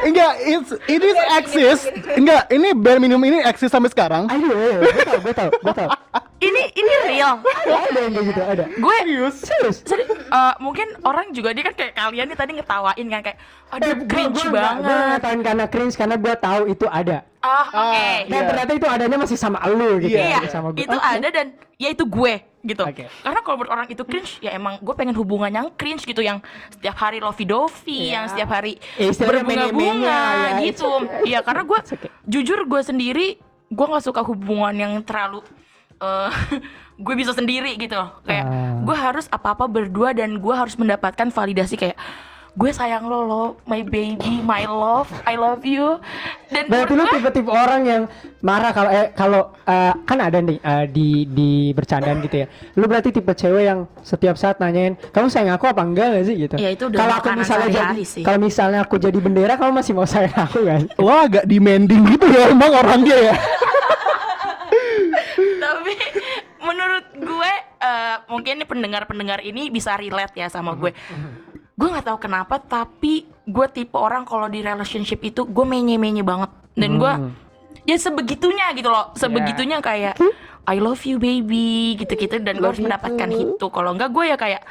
Enggak, 0.07 0.31
it's, 0.39 0.71
it 0.87 1.01
is 1.01 1.17
exist. 1.35 1.83
Enggak, 2.15 2.47
ini 2.47 2.71
bare 2.71 2.97
minimum 2.97 3.23
ini 3.25 3.43
eksis 3.43 3.67
sampai 3.67 3.91
sekarang. 3.91 4.25
Ayo, 4.27 4.47
ayo, 4.49 4.79
gue 4.81 5.03
tau, 5.03 5.19
gue 5.19 5.33
tau, 5.33 5.49
gue 5.51 5.73
tau. 5.75 5.89
Ini 6.37 6.63
ini 6.71 6.93
real. 7.09 7.41
ada 7.41 7.97
yang 7.97 8.13
kayak 8.13 8.25
gitu, 8.29 8.41
ada. 8.41 8.63
Gue 8.69 8.95
Serius? 9.33 9.77
Seri- 9.81 10.05
eh, 10.07 10.53
mungkin 10.61 10.85
orang 11.01 11.33
juga 11.33 11.49
dia 11.49 11.65
kan 11.65 11.73
kayak 11.73 11.97
kalian 11.97 12.29
nih 12.29 12.37
tadi 12.37 12.51
ngetawain 12.55 13.07
kan 13.09 13.21
kayak 13.25 13.37
aduh 13.67 13.93
cringe 14.05 14.37
Gue 14.37 14.53
banget. 14.53 14.85
ngatain 14.85 15.39
karena 15.41 15.65
cringe 15.65 15.95
karena 15.97 16.15
gue 16.15 16.33
tahu 16.37 16.61
itu 16.69 16.85
ada. 16.85 17.25
Ah, 17.41 17.65
oke. 17.65 18.07
Dan 18.29 18.41
ternyata 18.45 18.71
itu 18.71 18.87
adanya 18.87 19.17
masih 19.17 19.33
sama 19.35 19.59
lu 19.65 19.97
gitu. 19.97 20.13
Iya, 20.13 20.45
Iya, 20.45 20.49
sama 20.53 20.69
gue. 20.71 20.85
itu 20.85 20.93
ada 20.93 21.27
dan 21.27 21.47
ya 21.75 21.89
itu 21.89 22.05
gue 22.05 22.33
gitu. 22.67 22.83
Oke. 22.83 23.07
Karena 23.07 23.39
kalau 23.39 23.55
menurut 23.55 23.71
orang 23.71 23.87
itu 23.87 24.03
cringe, 24.03 24.43
ya 24.43 24.51
emang 24.51 24.77
gue 24.77 24.91
pengen 24.91 25.15
hubungan 25.15 25.47
yang 25.47 25.67
cringe 25.73 26.03
gitu, 26.03 26.19
yang 26.19 26.43
setiap 26.67 26.99
hari 26.99 27.17
lovey 27.17 27.47
dovey, 27.47 28.11
Iya. 28.11 28.13
yang 28.13 28.23
setiap 28.27 28.49
hari 28.51 28.75
Ya, 28.99 29.07
istilahnya 29.07 29.47
berbunga-bunga 29.47 30.19
ya, 30.19 30.59
gitu. 30.61 30.91
Iya, 31.23 31.39
karena 31.41 31.63
gue 31.63 31.79
okay. 31.79 32.09
jujur 32.27 32.67
gue 32.67 32.81
sendiri, 32.83 33.27
gue 33.67 33.85
nggak 33.87 34.03
suka 34.03 34.21
hubungan 34.21 34.75
yang 34.75 34.93
terlalu 35.01 35.39
eh, 35.97 36.29
gue 37.05 37.13
bisa 37.15 37.31
sendiri 37.31 37.73
gitu. 37.79 37.97
Kayak 38.21 38.45
Ah. 38.45 38.77
gue 38.83 38.95
harus 38.95 39.25
apa-apa 39.31 39.65
berdua 39.65 40.11
dan 40.11 40.37
gue 40.37 40.53
harus 40.53 40.75
mendapatkan 40.75 41.31
validasi 41.31 41.73
kayak 41.73 41.97
gue 42.57 42.71
sayang 42.73 43.05
lo 43.05 43.21
lo 43.21 43.43
my 43.63 43.85
baby 43.85 44.41
my 44.41 44.65
love 44.65 45.05
I 45.23 45.37
love 45.37 45.61
you 45.61 46.01
dan 46.49 46.65
Berarti 46.65 46.89
lu 46.89 46.95
menurut 46.97 47.07
gue- 47.07 47.17
tipe-tipe 47.21 47.51
orang 47.53 47.81
yang 47.85 48.03
marah 48.39 48.71
kalau 48.71 48.89
eh 48.89 49.13
kalau 49.13 49.41
eh, 49.61 49.93
kan 50.01 50.17
ada 50.17 50.39
nih 50.39 50.57
eh, 50.57 50.85
di 50.87 51.09
di 51.27 51.51
bercandaan 51.69 52.17
gitu 52.19 52.41
ya. 52.41 52.47
Lu 52.73 52.89
berarti 52.89 53.11
tipe 53.11 53.29
cewek 53.29 53.63
yang 53.63 53.85
setiap 54.01 54.33
saat 54.35 54.57
nanyain, 54.57 54.97
"Kamu 55.11 55.27
sayang 55.27 55.53
aku 55.53 55.67
apa 55.67 55.83
enggak 55.83 56.17
gak 56.17 56.25
sih?" 56.25 56.35
gitu. 56.39 56.55
Ya, 56.55 56.71
itu 56.71 56.87
udah 56.87 56.97
Kalau 56.97 57.13
aku 57.15 57.29
misalnya 57.35 57.69
jadi 57.69 57.85
kalau 58.23 58.39
misalnya 58.39 58.79
aku 58.81 58.95
jadi 58.97 59.17
bendera, 59.17 59.53
kamu 59.53 59.71
masih 59.75 59.93
mau 59.93 60.07
sayang 60.07 60.33
aku 60.33 60.65
kan? 60.65 60.81
Lo 61.03 61.13
agak 61.13 61.45
demanding 61.45 62.01
gitu 62.07 62.25
ya 62.25 62.49
emang 62.49 62.73
orangnya 62.73 63.17
ya. 63.23 63.35
tapi 65.59 65.93
menurut 66.59 67.05
gue 67.13 67.51
eh, 67.79 68.15
mungkin 68.27 68.55
pendengar-pendengar 68.63 69.39
ini 69.41 69.67
bisa 69.67 69.93
relate 69.93 70.35
ya 70.35 70.47
sama 70.47 70.73
gue 70.73 70.91
gue 71.77 71.87
nggak 71.87 72.05
tahu 72.09 72.17
kenapa 72.17 72.57
tapi 72.57 73.13
gue 73.45 73.67
tipe 73.69 73.93
orang 73.93 74.25
kalau 74.25 74.49
di 74.49 74.59
relationship 74.59 75.21
itu 75.21 75.45
gue 75.45 75.61
menye-menye 75.63 76.25
banget. 76.25 76.49
Dan 76.73 76.97
gue 76.97 77.13
Hmm. 77.13 77.31
ya 77.85 77.95
sebegitunya 77.95 78.73
gitu 78.73 78.89
loh. 78.89 79.13
Sebegitunya 79.13 79.77
kayak 79.79 80.17
I 80.67 80.81
love 80.81 80.99
you 81.05 81.15
baby 81.17 81.95
gitu-gitu. 81.95 82.41
Dan 82.41 82.57
gue 82.57 82.67
harus 82.67 82.81
mendapatkan 82.81 83.29
itu. 83.29 83.65
Kalau 83.69 83.93
enggak 83.93 84.09
gue 84.09 84.25
ya 84.25 84.35
kayak 84.35 84.61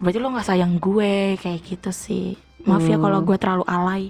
berarti 0.00 0.18
lo 0.18 0.32
nggak 0.32 0.48
sayang 0.48 0.80
gue 0.80 1.36
kayak 1.38 1.60
gitu 1.62 1.92
sih. 1.92 2.34
Maaf 2.64 2.82
ya 2.82 2.96
kalau 2.96 3.20
gue 3.20 3.36
terlalu 3.36 3.64
alay. 3.68 4.04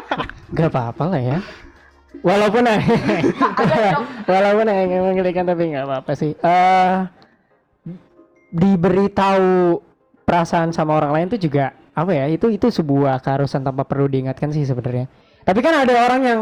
Gak 0.54 0.70
apa-apa 0.70 1.10
lah 1.10 1.18
ya. 1.20 1.38
Walaupun 2.22 2.62
walaupun 4.30 4.64
yang 4.70 5.10
mengerikan 5.10 5.42
tapi 5.42 5.74
nggak 5.74 5.84
apa-apa 5.84 6.12
sih. 6.14 6.32
Eh 6.38 6.94
diberitahu 8.54 9.82
perasaan 10.22 10.70
sama 10.70 10.96
orang 10.96 11.12
lain 11.12 11.26
itu 11.34 11.50
juga 11.50 11.74
apa 11.96 12.12
ya? 12.12 12.28
Itu 12.28 12.52
itu 12.52 12.68
sebuah 12.68 13.24
keharusan 13.24 13.64
tanpa 13.64 13.88
perlu 13.88 14.06
diingatkan 14.06 14.52
sih 14.52 14.68
sebenarnya. 14.68 15.08
Tapi 15.42 15.64
kan 15.64 15.74
ada 15.82 15.94
orang 16.04 16.20
yang 16.22 16.40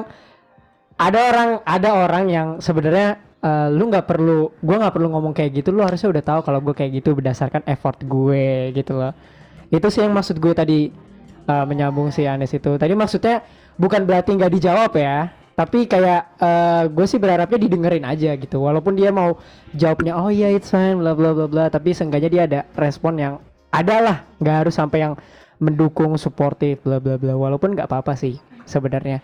ada 0.99 1.20
orang 1.30 1.50
ada 1.66 1.90
orang 1.94 2.25
yang 2.30 2.49
sebenarnya 2.62 3.18
eh, 3.42 3.68
lu 3.75 3.90
nggak 3.90 4.06
perlu 4.06 4.54
gua 4.62 4.76
nggak 4.87 4.94
perlu 4.94 5.08
ngomong 5.11 5.32
kayak 5.34 5.62
gitu 5.62 5.75
lu 5.75 5.82
harusnya 5.82 6.08
udah 6.11 6.25
tahu 6.25 6.40
kalau 6.46 6.58
gue 6.62 6.75
kayak 6.75 7.02
gitu 7.02 7.18
berdasarkan 7.18 7.66
effort 7.66 7.99
gue 8.06 8.70
gitu 8.73 8.94
loh 8.94 9.12
itu 9.75 9.87
sih 9.90 10.06
yang 10.06 10.14
maksud 10.14 10.38
gue 10.38 10.54
tadi 10.54 10.80
eh, 11.44 11.64
menyambung 11.66 12.14
si 12.14 12.25
Anes 12.25 12.54
itu 12.54 12.78
tadi 12.78 12.94
maksudnya 12.94 13.42
bukan 13.75 14.06
berarti 14.06 14.38
nggak 14.38 14.52
dijawab 14.54 14.92
ya 14.94 15.34
tapi 15.54 15.87
kayak 15.87 16.38
eh, 16.38 16.82
gue 16.90 17.06
sih 17.11 17.18
berharapnya 17.18 17.58
didengerin 17.58 18.06
aja 18.06 18.38
gitu 18.38 18.62
walaupun 18.62 18.94
dia 18.94 19.11
mau 19.11 19.38
jawabnya 19.75 20.14
oh 20.14 20.30
iya 20.30 20.54
it's 20.54 20.70
fine 20.70 20.99
bla 21.02 21.14
bla 21.18 21.34
bla 21.34 21.46
bla 21.50 21.64
tapi 21.70 21.90
seenggaknya 21.90 22.30
dia 22.30 22.42
ada 22.46 22.61
respon 22.78 23.18
yang 23.18 23.34
ada 23.75 23.96
lah 23.99 24.16
nggak 24.38 24.56
harus 24.66 24.75
sampai 24.78 25.11
yang 25.11 25.14
mendukung 25.58 26.16
suportif 26.16 26.82
bla 26.82 26.99
bla 26.99 27.18
bla 27.18 27.34
walaupun 27.34 27.75
nggak 27.75 27.87
apa-apa 27.90 28.14
sih 28.14 28.38
sebenarnya 28.64 29.20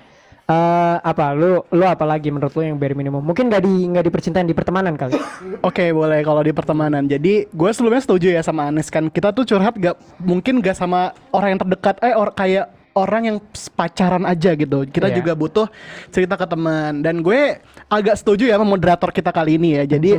Eh 0.51 0.97
apa 1.07 1.31
lu 1.31 1.63
lu 1.71 1.87
apa 1.87 2.03
lagi 2.03 2.27
menurut 2.27 2.51
lu 2.59 2.67
yang 2.67 2.75
bare 2.75 2.91
minimum 2.91 3.23
mungkin 3.23 3.47
nggak 3.47 3.63
di 3.63 3.87
nggak 3.87 4.03
di 4.03 4.11
percintaan 4.11 4.51
di 4.51 4.55
pertemanan 4.59 4.99
kali 4.99 5.15
Oke 5.69 5.95
boleh 5.95 6.27
kalau 6.27 6.43
di 6.43 6.51
pertemanan. 6.51 7.07
Jadi 7.07 7.47
gue 7.47 7.71
sebelumnya 7.71 8.03
setuju 8.03 8.35
ya 8.35 8.43
sama 8.43 8.67
Anes 8.67 8.91
kan. 8.91 9.07
Kita 9.15 9.31
tuh 9.31 9.47
curhat 9.47 9.79
gak 9.79 9.95
mungkin 10.19 10.59
gak 10.59 10.75
sama 10.75 11.15
orang 11.31 11.55
yang 11.55 11.61
terdekat. 11.63 12.03
Eh 12.03 12.19
or, 12.19 12.35
kayak 12.35 12.67
orang 12.99 13.23
yang 13.31 13.37
pacaran 13.79 14.27
aja 14.27 14.59
gitu. 14.59 14.91
Kita 14.91 15.07
Iya. 15.15 15.23
juga 15.23 15.33
butuh 15.39 15.67
cerita 16.11 16.35
ke 16.35 16.47
teman. 16.51 16.99
Dan 16.99 17.23
gue 17.23 17.63
agak 17.87 18.19
setuju 18.19 18.51
ya 18.51 18.59
sama 18.59 18.75
moderator 18.75 19.15
kita 19.15 19.31
kali 19.31 19.55
ini 19.55 19.79
ya. 19.79 19.87
Jadi 19.87 20.19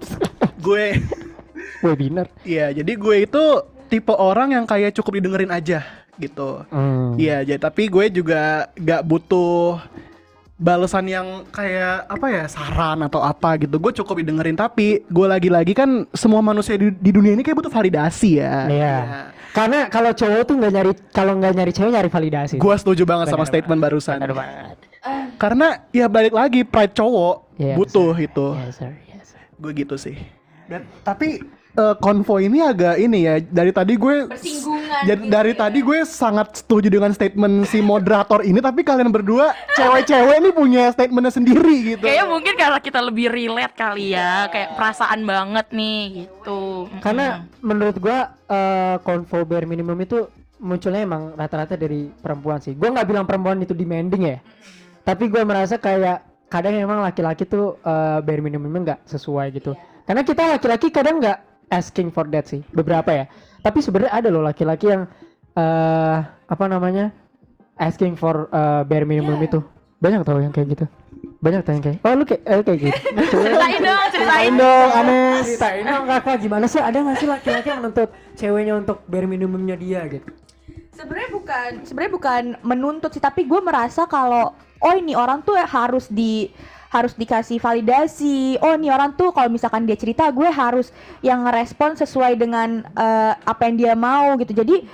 gue 0.68 1.00
webinar 1.80 2.28
Iya, 2.44 2.76
jadi 2.76 2.92
gue 2.92 3.16
itu 3.24 3.44
tipe 3.92 4.16
orang 4.16 4.56
yang 4.56 4.64
kayak 4.64 4.96
cukup 4.96 5.20
didengerin 5.20 5.52
aja 5.52 5.84
gitu. 6.16 6.64
Hmm. 6.72 7.12
Iya, 7.20 7.44
jadi 7.44 7.60
tapi 7.60 7.92
gue 7.92 8.08
juga 8.08 8.72
gak 8.72 9.04
butuh 9.04 9.84
balasan 10.56 11.10
yang 11.10 11.42
kayak 11.50 12.06
apa 12.06 12.26
ya 12.32 12.44
saran 12.48 13.04
atau 13.04 13.20
apa 13.20 13.60
gitu. 13.60 13.76
Gue 13.76 13.92
cukup 13.92 14.24
didengerin 14.24 14.56
tapi 14.56 15.04
gue 15.04 15.26
lagi-lagi 15.28 15.76
kan 15.76 16.08
semua 16.16 16.40
manusia 16.40 16.80
di, 16.80 16.88
di 16.88 17.10
dunia 17.12 17.36
ini 17.36 17.44
kayak 17.44 17.60
butuh 17.60 17.72
validasi 17.72 18.40
ya. 18.40 18.56
Iya. 18.72 18.96
Karena 19.52 19.92
kalau 19.92 20.16
cowok 20.16 20.42
tuh 20.48 20.54
nggak 20.56 20.72
nyari 20.72 20.92
kalau 21.12 21.32
nggak 21.36 21.52
nyari 21.52 21.72
cewek 21.76 21.92
nyari 21.92 22.08
validasi. 22.08 22.56
Gue 22.56 22.76
setuju 22.80 23.04
banget 23.04 23.28
sama 23.28 23.44
Benar 23.44 23.52
statement 23.52 23.80
barusan. 23.84 24.16
Benar 24.16 24.32
banget. 24.32 24.76
Karena 25.36 25.68
ya 25.92 26.06
balik 26.08 26.32
lagi 26.32 26.62
pride 26.64 26.94
cowok 26.96 27.52
Iya, 27.60 27.74
butuh 27.76 28.14
itu. 28.16 28.46
Yes, 28.56 28.80
sir. 28.80 28.92
Yes, 29.06 29.26
sir. 29.36 29.42
Gue 29.60 29.70
gitu 29.76 29.94
sih. 30.00 30.16
Dan 30.70 30.88
tapi 31.04 31.42
eh, 31.76 31.94
konvo 32.00 32.36
ini 32.38 32.58
agak 32.60 32.96
ini 33.00 33.18
ya 33.24 33.34
dari 33.40 33.72
tadi 33.72 33.96
gue 33.96 34.28
Bersinggungan 34.28 35.02
jadi 35.08 35.22
gitu 35.24 35.32
dari 35.32 35.52
ya. 35.52 35.58
tadi 35.64 35.78
gue 35.80 35.98
sangat 36.04 36.48
setuju 36.64 36.88
dengan 36.92 37.10
statement 37.16 37.68
si 37.68 37.80
moderator 37.80 38.44
ini 38.44 38.60
tapi 38.60 38.84
kalian 38.84 39.08
berdua 39.08 39.56
cewek-cewek 39.74 40.36
ini 40.42 40.50
punya 40.52 40.92
statementnya 40.92 41.32
sendiri 41.32 41.96
gitu. 41.96 42.04
kayaknya 42.04 42.26
mungkin 42.28 42.54
karena 42.54 42.78
kita 42.78 43.00
lebih 43.00 43.26
relate 43.32 43.74
kali 43.74 44.12
ya 44.12 44.46
kayak 44.52 44.76
perasaan 44.76 45.24
banget 45.24 45.66
nih 45.72 46.26
gitu 46.26 46.86
Karena 47.02 47.46
menurut 47.62 47.96
gua 47.98 48.34
eh 48.46 48.96
konvo 49.02 49.42
bare 49.48 49.66
minimum 49.66 49.96
itu 50.02 50.28
munculnya 50.62 51.02
emang 51.02 51.34
rata-rata 51.34 51.74
dari 51.74 52.06
perempuan 52.08 52.62
sih. 52.62 52.78
Gua 52.78 52.94
nggak 52.94 53.08
bilang 53.08 53.26
perempuan 53.26 53.58
itu 53.62 53.74
demanding 53.74 54.36
ya. 54.36 54.38
Tapi 55.02 55.26
gua 55.26 55.42
merasa 55.42 55.76
kayak 55.80 56.22
kadang 56.46 56.78
emang 56.78 57.02
laki-laki 57.02 57.48
tuh 57.48 57.80
eh, 57.82 58.18
bare 58.22 58.42
minimumnya 58.42 58.80
nggak 58.94 59.00
sesuai 59.10 59.46
gitu. 59.56 59.72
Karena 60.06 60.22
kita 60.22 60.42
laki-laki 60.58 60.90
kadang 60.90 61.18
nggak 61.22 61.51
asking 61.72 62.12
for 62.12 62.28
that 62.28 62.44
sih. 62.44 62.60
Beberapa 62.70 63.08
ya. 63.08 63.24
Tapi 63.64 63.80
sebenarnya 63.80 64.12
ada 64.12 64.28
loh 64.28 64.44
laki-laki 64.44 64.92
yang 64.92 65.08
eh 65.56 66.18
apa 66.22 66.64
namanya 66.68 67.08
asking 67.80 68.14
for 68.14 68.52
eh, 68.52 68.82
bare 68.84 69.08
minimum 69.08 69.40
Iya. 69.40 69.48
itu. 69.48 69.58
Banyak 69.98 70.20
tau 70.22 70.38
yang 70.38 70.52
kayak 70.52 70.76
gitu. 70.76 70.84
Banyak 71.40 71.62
tau 71.64 71.72
yang 71.74 71.84
kayak. 71.84 71.98
Oh 72.04 72.12
lu 72.12 72.24
kayak 72.28 72.42
eh, 72.44 72.62
kayak 72.62 72.80
gitu. 72.84 72.96
Ceritain 73.32 73.80
dong, 73.80 74.06
ceritain 74.12 74.54
dong, 74.54 74.88
Anes. 74.92 75.44
Ceritain 75.48 75.84
dong 75.88 76.04
kakak 76.06 76.36
gimana 76.38 76.64
sih 76.68 76.80
ada 76.82 76.98
nggak 77.00 77.16
sih 77.18 77.28
laki-laki 77.30 77.66
yang 77.72 77.80
menuntut 77.80 78.08
ceweknya 78.36 78.74
untuk 78.76 79.00
bare 79.08 79.26
minimumnya 79.26 79.74
dia 79.78 80.04
gitu? 80.10 80.28
Sebenarnya 80.92 81.30
bukan 81.32 81.70
sebenarnya 81.88 82.12
bukan 82.12 82.42
menuntut 82.62 83.10
sih, 83.16 83.22
tapi 83.22 83.48
gue 83.48 83.60
merasa 83.64 84.04
kalau 84.04 84.52
oh 84.82 84.94
ini 84.94 85.16
orang 85.16 85.40
tuh 85.40 85.56
harus 85.56 86.10
di 86.10 86.52
harus 86.92 87.16
dikasih 87.16 87.56
validasi. 87.56 88.60
Oh 88.60 88.76
ini 88.76 88.92
orang 88.92 89.16
tuh 89.16 89.32
kalau 89.32 89.48
misalkan 89.48 89.88
dia 89.88 89.96
cerita 89.96 90.28
gue 90.28 90.52
harus 90.52 90.92
yang 91.24 91.48
ngerespon 91.48 91.96
sesuai 91.96 92.36
dengan 92.36 92.84
eh, 92.84 93.32
apa 93.32 93.62
yang 93.64 93.76
dia 93.80 93.94
mau 93.96 94.36
gitu. 94.36 94.52
Jadi 94.52 94.84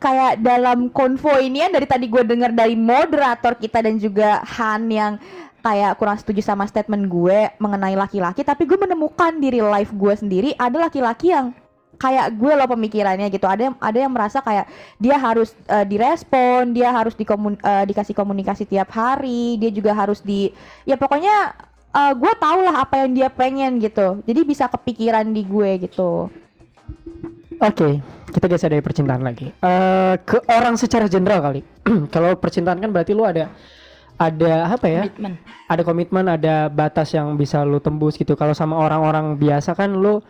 kayak 0.00 0.40
dalam 0.40 0.88
konvo 0.88 1.36
ini 1.36 1.60
ya 1.60 1.68
dari 1.68 1.84
tadi 1.84 2.08
gue 2.08 2.24
dengar 2.24 2.56
dari 2.56 2.72
moderator 2.72 3.56
kita 3.60 3.84
dan 3.84 4.00
juga 4.00 4.40
Han 4.56 4.88
yang 4.88 5.20
kayak 5.60 5.98
kurang 5.98 6.14
setuju 6.14 6.46
sama 6.46 6.62
statement 6.70 7.10
gue 7.10 7.50
mengenai 7.58 7.98
laki-laki 7.98 8.46
tapi 8.46 8.70
gue 8.70 8.78
menemukan 8.78 9.34
di 9.34 9.50
real 9.50 9.66
life 9.66 9.90
gue 9.90 10.14
sendiri 10.14 10.54
ada 10.54 10.86
laki-laki 10.86 11.34
yang 11.34 11.50
kayak 11.96 12.36
gue 12.36 12.52
loh 12.52 12.68
pemikirannya 12.68 13.28
gitu 13.32 13.48
ada 13.48 13.72
yang 13.72 13.76
ada 13.80 13.98
yang 13.98 14.12
merasa 14.12 14.44
kayak 14.44 14.68
dia 15.00 15.16
harus 15.16 15.56
eh, 15.68 15.84
direspon 15.88 16.76
dia 16.76 16.92
harus 16.92 17.16
dikomun, 17.16 17.56
eh, 17.60 17.84
dikasih 17.88 18.12
komunikasi 18.12 18.68
tiap 18.68 18.92
hari 18.92 19.56
dia 19.56 19.72
juga 19.72 19.96
harus 19.96 20.20
di 20.20 20.52
ya 20.84 21.00
pokoknya 21.00 21.56
eh, 21.96 22.12
gue 22.12 22.32
tau 22.36 22.58
lah 22.60 22.84
apa 22.84 23.04
yang 23.04 23.16
dia 23.16 23.28
pengen 23.32 23.80
gitu 23.80 24.20
jadi 24.28 24.40
bisa 24.44 24.68
kepikiran 24.68 25.24
di 25.32 25.42
gue 25.44 25.88
gitu 25.88 26.28
Oke, 27.56 28.04
kita 28.36 28.52
geser 28.52 28.68
dari 28.68 28.84
percintaan 28.84 29.24
lagi. 29.24 29.48
Eh 29.48 30.14
ke 30.28 30.44
orang 30.52 30.76
secara 30.76 31.08
general 31.08 31.40
kali. 31.40 31.64
Kalau 32.14 32.36
percintaan 32.36 32.76
kan 32.84 32.92
berarti 32.92 33.16
lu 33.16 33.24
ada 33.24 33.48
ada 34.20 34.76
apa 34.76 34.86
ya? 34.88 35.02
komitmen. 35.08 35.32
Ada 35.66 35.82
komitmen, 35.84 36.24
ada 36.28 36.54
batas 36.68 37.16
yang 37.16 37.32
bisa 37.40 37.64
lu 37.64 37.80
tembus 37.80 38.20
gitu. 38.20 38.36
Kalau 38.36 38.52
sama 38.52 38.76
orang-orang 38.76 39.40
biasa 39.40 39.72
kan 39.72 39.96
lu 39.96 40.20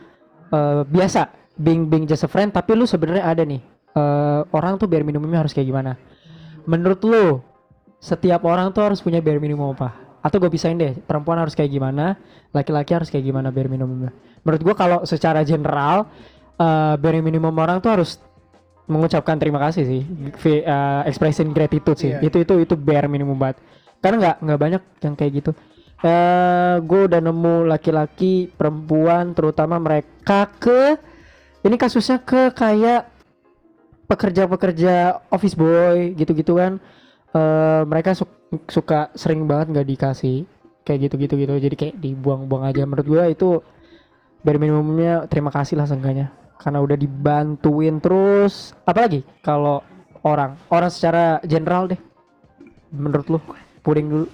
eh, 0.54 0.82
biasa 0.86 1.45
being 1.56 1.88
being 1.88 2.04
just 2.04 2.24
a 2.24 2.30
friend, 2.30 2.52
tapi 2.52 2.76
lu 2.76 2.84
sebenarnya 2.84 3.24
ada 3.26 3.42
nih. 3.42 3.60
eh, 3.96 4.42
orang 4.52 4.76
tuh 4.76 4.84
biar 4.84 5.00
minimumnya 5.08 5.40
harus 5.40 5.56
kayak 5.56 5.72
gimana? 5.72 5.96
Menurut 6.68 7.00
lu 7.00 7.40
setiap 7.96 8.44
orang 8.44 8.68
tuh 8.76 8.84
harus 8.84 9.00
punya 9.00 9.24
bare 9.24 9.40
minimum 9.40 9.72
apa? 9.72 10.20
Atau 10.20 10.36
gue 10.36 10.52
pisahin 10.52 10.76
deh, 10.76 10.92
perempuan 11.00 11.40
harus 11.40 11.56
kayak 11.56 11.72
gimana, 11.72 12.20
laki-laki 12.52 12.92
harus 12.92 13.08
kayak 13.08 13.24
gimana 13.24 13.48
bare 13.48 13.72
minimumnya. 13.72 14.12
Menurut 14.44 14.60
gua 14.62 14.74
kalau 14.76 14.98
secara 15.08 15.40
general 15.48 16.12
eh 16.60 16.94
bare 17.00 17.24
minimum 17.24 17.56
orang 17.56 17.80
tuh 17.80 17.96
harus 17.96 18.20
mengucapkan 18.84 19.40
terima 19.40 19.58
kasih 19.64 19.82
sih, 19.88 20.02
V- 20.44 20.60
eh, 20.62 21.02
expressing 21.08 21.56
gratitude 21.56 21.96
sih. 21.96 22.12
Iya. 22.12 22.20
Itu 22.28 22.36
itu 22.44 22.54
itu 22.68 22.74
bare 22.76 23.08
minimum 23.08 23.34
banget. 23.40 23.64
Karena 24.04 24.16
nggak 24.20 24.36
nggak 24.44 24.60
banyak 24.60 24.82
yang 25.08 25.14
kayak 25.16 25.32
gitu. 25.40 25.50
Eh 26.04 26.76
gue 26.84 27.00
udah 27.08 27.20
nemu 27.24 27.64
laki-laki, 27.64 28.52
perempuan, 28.52 29.32
terutama 29.32 29.80
mereka 29.80 30.52
ke 30.60 31.00
ini 31.64 31.76
kasusnya 31.78 32.20
ke 32.20 32.52
kayak 32.52 33.08
pekerja-pekerja 34.06 35.24
office 35.30 35.56
boy 35.56 36.12
gitu-gitu 36.18 36.58
kan. 36.58 36.82
Eh 37.32 37.82
mereka 37.88 38.12
su- 38.12 38.28
suka 38.68 39.12
sering 39.16 39.48
banget 39.48 39.72
nggak 39.72 39.88
dikasih 39.96 40.44
kayak 40.84 41.08
gitu-gitu 41.10 41.34
gitu. 41.40 41.52
Jadi 41.56 41.76
kayak 41.78 41.96
dibuang-buang 42.00 42.68
aja. 42.68 42.82
Menurut 42.84 43.06
gue 43.06 43.24
itu 43.32 43.48
bare 44.46 44.62
minimumnya 44.62 45.26
terima 45.26 45.50
kasih 45.50 45.74
lah 45.74 45.90
seenggaknya 45.90 46.30
karena 46.62 46.78
udah 46.78 46.96
dibantuin 46.96 47.98
terus 47.98 48.72
apalagi 48.86 49.26
kalau 49.42 49.82
orang 50.22 50.54
orang 50.72 50.90
secara 50.90 51.42
general 51.42 51.90
deh 51.90 52.00
menurut 52.94 53.26
lu 53.26 53.38
puding 53.82 54.06
dulu 54.06 54.26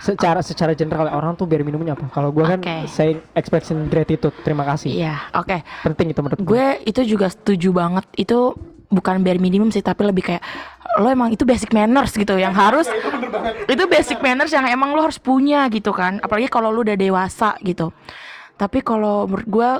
secara 0.00 0.40
secara 0.40 0.72
general 0.72 1.12
orang 1.12 1.36
tuh 1.36 1.44
bare 1.44 1.60
minimumnya 1.60 1.92
apa 1.92 2.08
kalau 2.08 2.32
gua 2.32 2.56
kan 2.56 2.60
Oke. 2.64 2.88
saying 2.88 3.20
expression 3.36 3.84
gratitude 3.86 4.32
terima 4.40 4.64
kasih 4.64 4.96
Iya, 4.96 5.16
oke. 5.36 5.60
penting 5.84 6.16
itu 6.16 6.20
menurut 6.20 6.40
gue 6.40 6.48
Gue 6.50 6.68
itu 6.84 7.00
juga 7.06 7.28
setuju 7.28 7.72
banget. 7.72 8.04
Itu 8.16 8.52
bukan 8.88 9.22
bare 9.22 9.38
minimum 9.38 9.70
sih, 9.70 9.80
tapi 9.80 10.04
lebih 10.04 10.24
kayak 10.26 10.42
lo 10.98 11.06
emang 11.06 11.30
itu 11.30 11.46
basic 11.46 11.70
manners 11.70 12.10
gitu 12.10 12.34
yang 12.34 12.50
harus 12.50 12.90
itu 13.70 13.84
basic 13.86 14.18
manners 14.18 14.50
yang 14.50 14.66
emang 14.66 14.90
lo 14.90 15.06
harus 15.06 15.16
punya 15.16 15.64
gitu 15.70 15.94
kan. 15.94 16.18
Apalagi 16.20 16.50
kalau 16.50 16.74
lo 16.74 16.82
udah 16.82 16.98
dewasa 16.98 17.54
gitu. 17.62 17.94
Tapi 18.58 18.82
kalau 18.82 19.24
menurut 19.30 19.48
gue, 19.48 19.70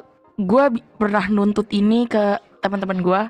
gue 0.40 0.64
pernah 0.96 1.26
nuntut 1.28 1.68
ini 1.74 2.06
ke 2.06 2.38
teman-teman 2.60 2.98
gue. 3.02 3.20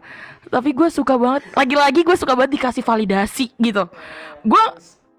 Tapi 0.51 0.71
gue 0.71 0.89
suka 0.91 1.17
banget. 1.17 1.43
Lagi-lagi 1.55 2.01
gue 2.03 2.17
suka 2.19 2.35
banget 2.37 2.61
dikasih 2.61 2.85
validasi 2.85 3.47
gitu. 3.57 3.89
Gue 4.45 4.63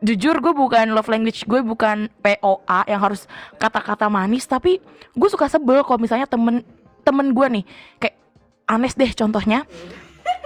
jujur 0.01 0.35
gue 0.41 0.53
bukan 0.53 0.97
love 0.97 1.09
language 1.09 1.45
gue 1.45 1.61
bukan 1.61 2.09
POA 2.25 2.89
yang 2.89 3.01
harus 3.01 3.29
kata-kata 3.61 4.09
manis 4.09 4.49
tapi 4.49 4.81
gue 5.13 5.29
suka 5.29 5.45
sebel 5.45 5.85
kalau 5.85 6.01
misalnya 6.01 6.25
temen 6.25 6.65
temen 7.05 7.33
gue 7.33 7.47
nih 7.61 7.63
kayak 8.01 8.15
Anes 8.65 8.95
deh 8.97 9.09
contohnya 9.13 9.67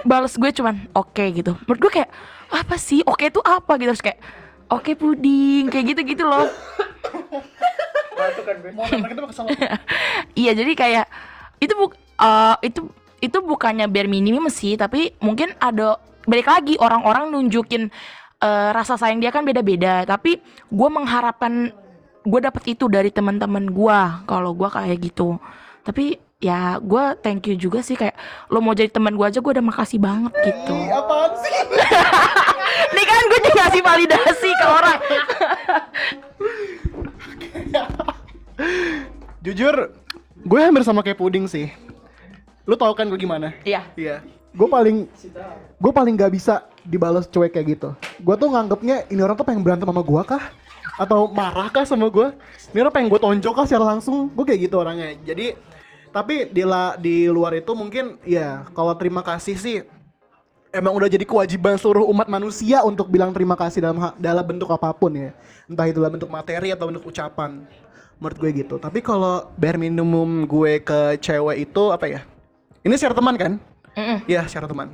balas 0.02 0.34
gue 0.34 0.50
cuman 0.50 0.90
oke 0.92 1.24
gitu. 1.30 1.54
Menurut 1.66 1.80
gue 1.88 1.92
kayak 2.02 2.10
apa 2.50 2.74
sih? 2.74 3.02
Oke 3.06 3.30
itu 3.30 3.38
apa? 3.42 3.78
Gitu. 3.78 3.90
Terus 3.94 4.02
kayak 4.02 4.18
oke 4.70 4.92
puding 4.98 5.70
kayak 5.70 5.94
gitu 5.94 6.00
gitu 6.02 6.24
loh 6.26 6.50
iya 10.40 10.52
jadi 10.56 10.72
kayak 10.74 11.06
itu 11.62 11.72
bu 11.76 11.86
eh, 11.94 12.56
itu 12.66 12.80
itu 13.22 13.38
bukannya 13.40 13.86
bare 13.88 14.10
minimum 14.10 14.50
sih 14.50 14.74
tapi 14.74 15.14
mungkin 15.22 15.54
ada 15.62 16.00
balik 16.26 16.50
lagi 16.50 16.74
orang-orang 16.82 17.30
nunjukin 17.30 17.88
eh, 18.38 18.70
rasa 18.72 18.96
sayang 18.96 19.18
dia 19.18 19.30
kan 19.30 19.42
beda-beda 19.42 20.04
tapi 20.04 20.38
gue 20.68 20.88
mengharapkan 20.88 21.72
gue 22.26 22.40
dapet 22.42 22.74
itu 22.74 22.90
dari 22.90 23.08
teman-teman 23.08 23.70
gue 23.70 23.98
kalau 24.26 24.50
gue 24.52 24.66
kayak 24.66 24.98
gitu 24.98 25.38
tapi 25.82 26.18
ya 26.36 26.76
gue 26.76 27.04
thank 27.22 27.48
you 27.48 27.56
juga 27.56 27.80
sih 27.80 27.96
kayak 27.96 28.12
lo 28.50 28.60
mau 28.60 28.76
jadi 28.76 28.92
teman 28.92 29.14
gue 29.14 29.24
aja 29.24 29.40
gue 29.40 29.52
udah 29.56 29.64
makasih 29.64 29.96
banget 29.96 30.34
gitu 30.44 30.76
Apaan 30.92 31.32
sih? 31.38 31.54
nih 32.94 33.06
kan 33.06 33.22
gue 33.24 33.40
juga 33.40 33.54
ngasih 33.62 33.82
validasi 33.82 34.50
ke 34.52 34.66
orang 34.66 34.98
Jujur, 39.44 39.94
gue 40.42 40.58
hampir 40.58 40.82
sama 40.82 41.06
kayak 41.06 41.20
puding 41.20 41.46
sih. 41.46 41.70
Lu 42.66 42.74
tau 42.74 42.90
kan 42.98 43.06
gue 43.06 43.14
gimana? 43.14 43.54
iya 43.62 43.86
Iya. 43.94 44.24
Gue 44.56 44.68
paling 44.72 45.04
gue 45.76 45.92
paling 45.92 46.14
gak 46.16 46.32
bisa 46.32 46.64
dibalas 46.80 47.28
cuek 47.28 47.52
kayak 47.52 47.66
gitu. 47.76 47.88
Gue 48.24 48.34
tuh 48.40 48.48
nganggepnya 48.48 49.04
ini 49.12 49.20
orang 49.20 49.36
tuh 49.36 49.44
pengen 49.44 49.60
berantem 49.60 49.84
sama 49.84 50.00
gue 50.00 50.22
kah? 50.24 50.44
Atau 50.96 51.28
marah 51.28 51.68
kah 51.68 51.84
sama 51.84 52.08
gue? 52.08 52.32
Ini 52.72 52.80
orang 52.80 52.94
pengen 52.96 53.08
gue 53.12 53.20
tonjok 53.20 53.52
kah 53.52 53.66
secara 53.68 53.92
langsung? 53.92 54.32
Gue 54.32 54.48
kayak 54.48 54.72
gitu 54.72 54.80
orangnya. 54.80 55.12
Jadi 55.20 55.52
tapi 56.08 56.48
di 56.48 56.64
la, 56.64 56.96
di 56.96 57.28
luar 57.28 57.52
itu 57.60 57.76
mungkin 57.76 58.16
ya 58.24 58.64
kalau 58.72 58.96
terima 58.96 59.20
kasih 59.20 59.60
sih 59.60 59.76
emang 60.72 60.96
udah 60.96 61.08
jadi 61.12 61.28
kewajiban 61.28 61.76
seluruh 61.76 62.08
umat 62.08 62.24
manusia 62.24 62.80
untuk 62.80 63.12
bilang 63.12 63.36
terima 63.36 63.52
kasih 63.56 63.84
dalam 63.84 64.16
dalam 64.16 64.44
bentuk 64.44 64.72
apa 64.72 64.88
pun 64.96 65.12
ya. 65.12 65.36
Entah 65.68 65.84
itu 65.84 66.00
dalam 66.00 66.16
bentuk 66.16 66.32
materi 66.32 66.72
atau 66.72 66.88
bentuk 66.88 67.04
ucapan. 67.04 67.68
Menurut 68.16 68.36
gue 68.40 68.50
gitu. 68.64 68.80
Tapi 68.80 69.04
kalau 69.04 69.52
bare 69.60 69.76
minimum 69.76 70.48
gue 70.48 70.80
ke 70.80 71.20
cewek 71.20 71.68
itu 71.68 71.92
apa 71.92 72.08
ya? 72.08 72.20
Ini 72.80 72.96
secara 72.96 73.12
teman 73.12 73.36
kan? 73.36 73.52
Mm-mm. 73.96 74.18
Iya, 74.28 74.44
secara 74.44 74.68
teman. 74.68 74.92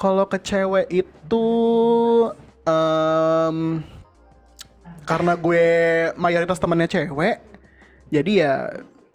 Kalau 0.00 0.24
ke 0.24 0.38
cewek 0.40 0.86
itu 0.88 1.46
em, 2.64 3.84
karena 5.04 5.32
gue 5.36 5.66
mayoritas 6.16 6.56
temannya 6.56 6.88
cewek, 6.88 7.36
jadi 8.08 8.32
ya 8.32 8.52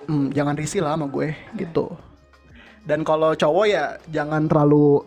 hmm, 0.05 0.35
jangan 0.35 0.53
risih 0.59 0.83
lah 0.83 0.93
sama 0.93 1.07
gue 1.09 1.33
gitu. 1.57 1.89
Dan 2.85 3.01
kalau 3.01 3.33
cowok 3.33 3.65
ya 3.65 3.97
jangan 4.13 4.45
terlalu 4.45 5.01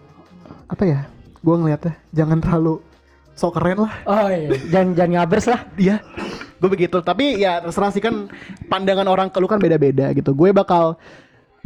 apa 0.66 0.82
ya? 0.82 1.00
Gue 1.38 1.54
ngeliatnya 1.54 1.94
jangan 2.10 2.42
terlalu 2.42 2.82
sok 3.38 3.54
keren 3.54 3.86
lah. 3.86 3.94
oh 4.10 4.26
iya 4.34 4.50
jangan 4.66 4.88
jangan 4.98 5.10
ngabers 5.14 5.46
lah 5.46 5.60
Iya, 5.78 5.96
gue 6.58 6.68
begitu. 6.74 6.98
Tapi 6.98 7.38
ya 7.38 7.62
terserah 7.62 7.94
sih 7.94 8.02
kan 8.02 8.26
pandangan 8.66 9.06
orang 9.06 9.30
ke 9.30 9.38
lu 9.38 9.46
kan 9.46 9.62
beda-beda 9.62 10.10
gitu. 10.10 10.34
Gue 10.34 10.50
bakal 10.50 10.98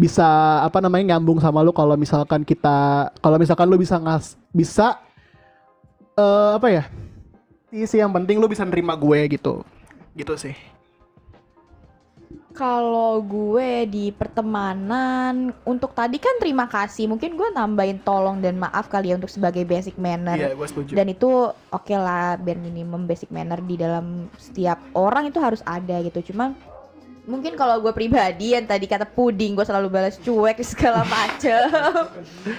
bisa 0.02 0.26
apa 0.66 0.82
namanya 0.82 1.14
nyambung 1.14 1.38
sama 1.38 1.62
lu 1.62 1.70
kalau 1.70 1.94
misalkan 1.94 2.42
kita 2.42 3.06
kalau 3.22 3.38
misalkan 3.38 3.70
lu 3.70 3.78
bisa 3.78 4.02
ngas 4.02 4.34
bisa 4.50 4.98
eh 6.18 6.50
apa 6.58 6.66
ya? 6.68 6.84
Iya 7.70 7.86
sih 7.86 7.98
yang 8.02 8.10
penting 8.10 8.36
lu 8.36 8.50
bisa 8.50 8.66
nerima 8.66 8.98
gue 8.98 9.30
gitu. 9.30 9.62
Gitu 10.12 10.34
sih. 10.36 10.54
Kalau 12.52 13.16
gue 13.24 13.88
di 13.88 14.12
pertemanan 14.12 15.56
untuk 15.64 15.96
tadi 15.96 16.20
kan 16.20 16.36
terima 16.36 16.68
kasih 16.68 17.08
mungkin 17.08 17.32
gue 17.32 17.48
nambahin 17.48 17.96
tolong 18.04 18.44
dan 18.44 18.60
maaf 18.60 18.92
kali 18.92 19.08
ya 19.08 19.16
untuk 19.16 19.32
sebagai 19.32 19.64
basic 19.64 19.96
manner 19.96 20.36
Iya, 20.36 20.52
gue 20.52 20.68
setuju. 20.68 20.92
dan 20.92 21.08
itu 21.08 21.48
oke 21.48 21.94
lah 21.96 22.36
bare 22.36 22.60
minimum 22.60 23.08
basic 23.08 23.32
manner 23.32 23.56
di 23.64 23.80
dalam 23.80 24.28
setiap 24.36 24.76
orang 24.92 25.32
itu 25.32 25.40
harus 25.40 25.64
ada 25.64 25.96
gitu 26.04 26.28
cuman 26.28 26.52
mungkin 27.22 27.54
kalau 27.54 27.78
gue 27.78 27.94
pribadi 27.94 28.58
yang 28.58 28.66
tadi 28.66 28.90
kata 28.90 29.06
puding 29.06 29.54
gue 29.54 29.62
selalu 29.62 29.88
balas 29.88 30.18
cuek 30.18 30.58
segala 30.74 31.06
macem. 31.06 31.70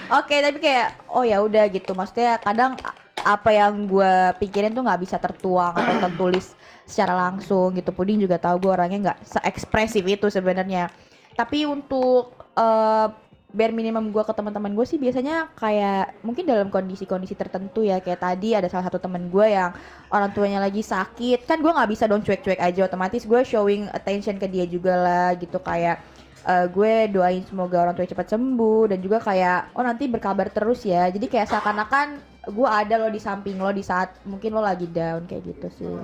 Oke 0.08 0.40
tapi 0.40 0.58
kayak 0.60 1.04
oh 1.12 1.24
ya 1.24 1.40
udah 1.44 1.68
gitu. 1.68 1.92
Maksudnya 1.92 2.40
kadang 2.40 2.76
apa 3.24 3.50
yang 3.52 3.88
gue 3.88 4.14
pikirin 4.40 4.72
tuh 4.72 4.84
nggak 4.84 5.00
bisa 5.00 5.16
tertuang 5.16 5.72
atau 5.72 6.08
tertulis 6.08 6.56
secara 6.88 7.12
langsung 7.16 7.76
gitu. 7.76 7.92
Puding 7.92 8.20
juga 8.20 8.40
tahu 8.40 8.68
gue 8.68 8.72
orangnya 8.72 9.12
nggak 9.12 9.18
se-ekspresif 9.36 10.04
itu 10.04 10.26
sebenarnya. 10.32 10.88
Tapi 11.36 11.68
untuk 11.68 12.32
eh, 12.56 13.08
bare 13.54 13.70
minimum 13.70 14.10
gue 14.10 14.22
ke 14.26 14.34
teman-teman 14.34 14.74
gue 14.74 14.82
sih 14.82 14.98
biasanya 14.98 15.54
kayak 15.54 16.18
mungkin 16.26 16.42
dalam 16.42 16.74
kondisi-kondisi 16.74 17.38
tertentu 17.38 17.86
ya 17.86 18.02
kayak 18.02 18.18
tadi 18.18 18.58
ada 18.58 18.66
salah 18.66 18.90
satu 18.90 18.98
teman 18.98 19.30
gue 19.30 19.46
yang 19.46 19.70
orang 20.10 20.34
tuanya 20.34 20.58
lagi 20.58 20.82
sakit 20.82 21.46
kan 21.46 21.62
gue 21.62 21.70
nggak 21.70 21.86
bisa 21.86 22.10
dong 22.10 22.26
cuek-cuek 22.26 22.58
aja 22.58 22.90
otomatis 22.90 23.22
gue 23.22 23.40
showing 23.46 23.86
attention 23.94 24.42
ke 24.42 24.50
dia 24.50 24.66
juga 24.66 24.98
lah 24.98 25.28
gitu 25.38 25.62
kayak 25.62 26.02
eh, 26.50 26.66
gue 26.66 27.14
doain 27.14 27.46
semoga 27.46 27.86
orang 27.86 27.94
tuanya 27.94 28.18
cepat 28.18 28.34
sembuh 28.34 28.90
dan 28.90 28.98
juga 28.98 29.22
kayak 29.22 29.78
oh 29.78 29.84
nanti 29.86 30.10
berkabar 30.10 30.50
terus 30.50 30.82
ya 30.82 31.06
jadi 31.14 31.26
kayak 31.30 31.54
seakan-akan 31.54 32.18
gue 32.50 32.68
ada 32.68 32.98
lo 32.98 33.08
di 33.08 33.22
samping 33.22 33.56
lo 33.56 33.70
di 33.70 33.86
saat 33.86 34.18
mungkin 34.26 34.50
lo 34.50 34.66
lagi 34.66 34.90
down 34.90 35.30
kayak 35.30 35.46
gitu 35.46 35.68
sih 35.78 35.94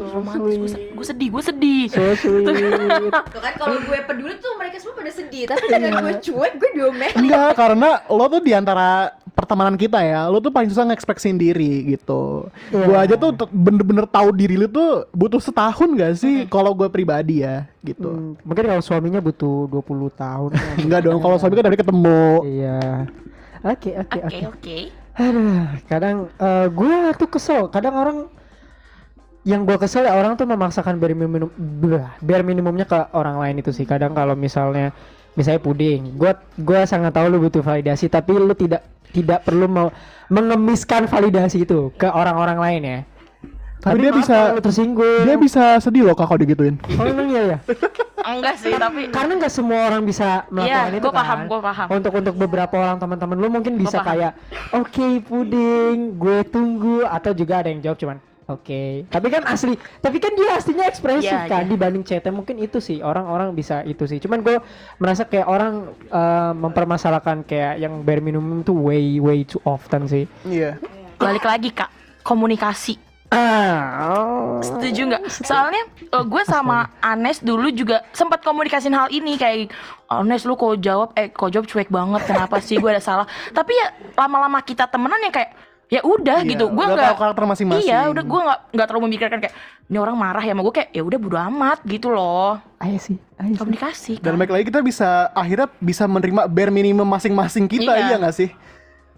romantis 0.00 0.74
gue 0.80 1.06
sedih 1.06 1.28
gue 1.28 1.42
sedih 1.44 1.84
So 1.90 2.02
sweet. 2.16 2.46
Tuh 3.12 3.40
kan 3.42 3.54
kalau 3.58 3.76
gue 3.84 3.98
peduli 4.06 4.34
tuh 4.40 4.52
mereka 4.56 4.80
semua 4.80 4.96
pada 4.96 5.12
sedih 5.12 5.44
tapi 5.44 5.64
dengan 5.68 6.00
gue 6.00 6.16
cuek 6.24 6.52
gue 6.56 6.70
diomelin 6.76 7.14
Enggak, 7.16 7.50
karena 7.58 7.90
lo 8.08 8.24
tuh 8.30 8.40
di 8.40 8.52
antara 8.56 9.20
pertemanan 9.40 9.74
kita 9.80 10.04
ya, 10.04 10.28
lo 10.28 10.42
tuh 10.42 10.52
paling 10.52 10.68
susah 10.68 10.84
nge-expressing 10.90 11.40
diri 11.40 11.96
gitu. 11.96 12.50
Iya. 12.68 12.84
Gua 12.84 12.98
aja 13.00 13.14
tuh 13.16 13.32
bener-bener 13.48 14.04
tahu 14.04 14.36
diri 14.36 14.60
lu 14.60 14.68
tuh 14.68 15.08
butuh 15.16 15.40
setahun 15.40 15.88
gak 15.96 16.14
sih? 16.20 16.44
Kalau 16.50 16.76
gue 16.76 16.90
pribadi 16.92 17.40
ya, 17.40 17.64
gitu. 17.80 18.10
Hmm, 18.10 18.32
mungkin 18.44 18.64
kalau 18.68 18.82
suaminya 18.84 19.22
butuh 19.22 19.64
20 19.72 20.12
tahun. 20.12 20.50
Enggak 20.84 21.00
dong, 21.08 21.18
kalau 21.24 21.36
suami 21.40 21.56
kan 21.56 21.66
dari 21.72 21.78
ketemu. 21.80 22.22
Iya. 22.44 22.80
Oke, 23.60 23.90
oke, 23.96 24.18
oke 24.24 24.44
oke. 24.56 24.78
kadang 25.84 26.32
eh, 26.36 26.66
gue 26.68 26.94
tuh 27.16 27.28
kesel. 27.28 27.68
Kadang 27.68 27.94
orang 27.96 28.18
yang 29.40 29.64
gue 29.64 29.76
kesel 29.80 30.04
ya 30.04 30.12
orang 30.12 30.36
tuh 30.36 30.44
memaksakan 30.44 31.00
bare 31.00 31.16
minimum 31.16 31.48
bare 32.20 32.44
minimumnya 32.44 32.84
ke 32.84 32.98
orang 33.16 33.40
lain 33.40 33.64
itu 33.64 33.72
sih. 33.72 33.88
Kadang 33.88 34.12
kalau 34.12 34.36
misalnya 34.36 34.92
misalnya 35.32 35.62
puding, 35.64 36.18
gue 36.18 36.32
gua 36.60 36.84
sangat 36.84 37.16
tahu 37.16 37.32
lu 37.32 37.38
butuh 37.48 37.64
validasi, 37.64 38.12
tapi 38.12 38.36
lu 38.36 38.52
tidak 38.52 38.84
tidak 39.10 39.42
perlu 39.42 39.66
mau 39.66 39.88
mengemiskan 40.28 41.08
validasi 41.08 41.64
itu 41.64 41.90
ke 41.96 42.06
orang-orang 42.06 42.58
lain 42.60 42.82
ya. 42.84 43.00
Tapi 43.80 43.96
dia 43.96 44.12
maaf 44.12 44.20
bisa 44.20 44.36
tersinggung. 44.60 45.24
dia 45.24 45.36
bisa 45.40 45.80
sedih 45.80 46.04
loh 46.04 46.12
kalau 46.12 46.36
digituin. 46.36 46.76
Oh 47.00 47.08
emang 47.08 47.32
iya 47.32 47.56
ya? 47.56 47.58
enggak 48.36 48.60
sih 48.60 48.76
tapi 48.76 49.08
Karena 49.08 49.40
nggak 49.40 49.48
semua 49.48 49.88
orang 49.88 50.04
bisa 50.04 50.44
melakukan 50.52 50.92
Iya, 50.92 51.00
itu 51.00 51.08
gue 51.08 51.16
paham, 51.16 51.38
kan. 51.40 51.48
gue 51.48 51.60
paham. 51.64 51.86
Untuk 51.96 52.12
untuk 52.12 52.34
beberapa 52.36 52.74
orang 52.76 53.00
teman-teman 53.00 53.36
lu 53.40 53.48
mungkin 53.48 53.80
bisa 53.80 54.04
paham. 54.04 54.08
kayak 54.12 54.32
oke 54.76 55.08
puding, 55.24 56.20
gue 56.20 56.38
tunggu 56.52 57.08
atau 57.08 57.32
juga 57.32 57.64
ada 57.64 57.72
yang 57.72 57.80
jawab 57.80 57.96
cuman 57.96 58.18
oke. 58.50 58.82
Tapi 59.06 59.26
kan 59.30 59.42
asli, 59.46 59.78
tapi 60.02 60.18
kan 60.18 60.34
dia 60.34 60.58
aslinya 60.58 60.84
ekspresif 60.90 61.30
Iya, 61.30 61.46
kan 61.46 61.64
iya. 61.64 61.70
dibanding 61.70 62.02
chatnya 62.02 62.32
mungkin 62.34 62.58
itu 62.58 62.82
sih 62.82 62.98
orang-orang 63.00 63.54
bisa 63.54 63.86
itu 63.86 64.04
sih. 64.10 64.18
Cuman 64.18 64.42
gue 64.42 64.58
merasa 64.98 65.22
kayak 65.24 65.46
orang 65.46 65.94
eh, 66.10 66.52
mempermasalahkan 66.58 67.46
kayak 67.46 67.80
yang 67.80 68.02
bare 68.02 68.20
minimum 68.20 68.66
itu 68.66 68.74
way 68.74 69.22
way 69.22 69.46
too 69.46 69.62
often 69.62 70.10
sih. 70.10 70.26
Iya. 70.44 70.76
balik 71.20 71.44
lagi 71.44 71.68
kak 71.68 71.92
komunikasi 72.24 72.96
Ah, 73.30 74.10
oh. 74.10 74.58
setuju 74.58 75.06
nggak 75.06 75.22
soalnya 75.46 75.86
eh, 76.02 76.24
gue 76.26 76.42
sama 76.42 76.90
Anes 76.98 77.38
dulu 77.38 77.70
juga 77.70 78.02
sempat 78.10 78.42
komunikasiin 78.42 78.90
hal 78.90 79.06
ini 79.14 79.38
kayak 79.38 79.70
Anes 80.10 80.42
lu 80.42 80.58
kok 80.58 80.82
jawab 80.82 81.14
eh 81.14 81.30
kok 81.30 81.46
jawab 81.54 81.70
cuek 81.70 81.94
banget 81.94 82.26
kenapa 82.26 82.58
sih 82.58 82.82
gue 82.82 82.90
ada 82.90 82.98
salah 82.98 83.30
tapi 83.54 83.70
ya 83.70 83.94
lama-lama 84.18 84.58
kita 84.66 84.90
temenan 84.90 85.22
yang 85.22 85.30
kayak 85.30 85.54
ya 85.90 86.00
udah 86.00 86.38
Iya, 86.40 86.48
gitu 86.48 86.64
gue 86.66 86.84
nggak 86.86 87.02
tahu 87.04 87.18
karakter 87.18 87.44
masing-masing. 87.44 87.82
iya 87.84 88.06
udah 88.06 88.22
gue 88.22 88.40
nggak 88.40 88.60
nggak 88.70 88.86
terlalu 88.86 89.02
memikirkan 89.04 89.38
kayak 89.38 89.54
ini 89.84 89.98
orang 89.98 90.14
marah 90.14 90.38
ya 90.40 90.54
sama 90.54 90.62
gue 90.62 90.74
kayak 90.76 90.90
ya 90.90 91.02
udah 91.02 91.18
bodo 91.18 91.36
amat 91.44 91.78
gitu 91.84 92.08
loh 92.08 92.62
Ayo 92.78 92.96
sih, 92.96 93.18
ayo 93.36 93.54
komunikasi 93.54 94.16
Dan 94.16 94.32
kan 94.32 94.38
baik 94.38 94.50
lagi 94.50 94.64
kita 94.64 94.80
bisa 94.80 95.08
akhirnya 95.30 95.66
bisa 95.76 96.06
menerima 96.06 96.46
bare 96.46 96.70
minimum 96.70 97.04
masing-masing 97.04 97.66
kita, 97.66 97.92
Iya. 97.92 98.06
iya 98.06 98.16
nggak 98.16 98.32
sih? 98.32 98.48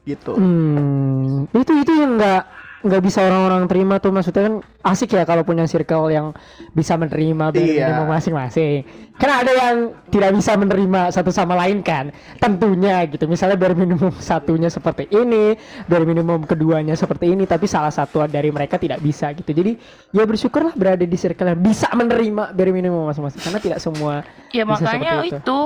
Gitu. 0.03 0.33
Hmm, 0.35 1.47
itu 1.47 1.73
itu 1.77 1.93
yang 1.95 2.19
nggak 2.19 2.43
nggak 2.83 3.03
bisa 3.03 3.23
orang-orang 3.23 3.71
terima 3.71 4.03
tuh 4.03 4.11
maksudnya 4.11 4.43
kan 4.51 4.55
asik 4.83 5.15
ya 5.15 5.23
kalau 5.23 5.47
punya 5.47 5.63
circle 5.71 6.11
yang 6.11 6.35
bisa 6.75 6.99
menerima 6.99 7.55
Iya. 7.55 8.03
masing-masing. 8.03 8.83
Karena 9.15 9.35
ada 9.47 9.53
yang 9.55 9.77
tidak 10.11 10.35
bisa 10.35 10.59
menerima 10.59 11.15
satu 11.15 11.31
sama 11.31 11.55
lain 11.55 11.79
kan, 11.81 12.11
tentunya 12.43 13.07
gitu. 13.07 13.31
Misalnya 13.31 13.55
bare 13.55 13.79
minimum 13.79 14.11
satunya 14.19 14.67
seperti 14.67 15.07
ini, 15.15 15.55
bare 15.87 16.03
minimum 16.03 16.43
keduanya 16.43 16.99
seperti 16.99 17.31
ini, 17.31 17.47
tapi 17.47 17.71
salah 17.71 17.95
satu 17.95 18.27
dari 18.27 18.51
mereka 18.51 18.83
tidak 18.83 18.99
bisa 18.99 19.31
gitu. 19.31 19.55
Jadi 19.55 19.79
ya 20.11 20.27
bersyukurlah 20.27 20.75
berada 20.75 21.07
di 21.07 21.15
circle 21.15 21.55
yang 21.55 21.61
bisa 21.63 21.87
menerima 21.95 22.51
bare 22.51 22.73
minimum 22.75 23.07
masing-masing. 23.07 23.41
Karena 23.47 23.61
tidak 23.63 23.79
semua 23.79 24.27
Ya 24.51 24.67
bisa 24.67 24.83
makanya 24.83 25.23
seperti 25.23 25.39
itu, 25.39 25.59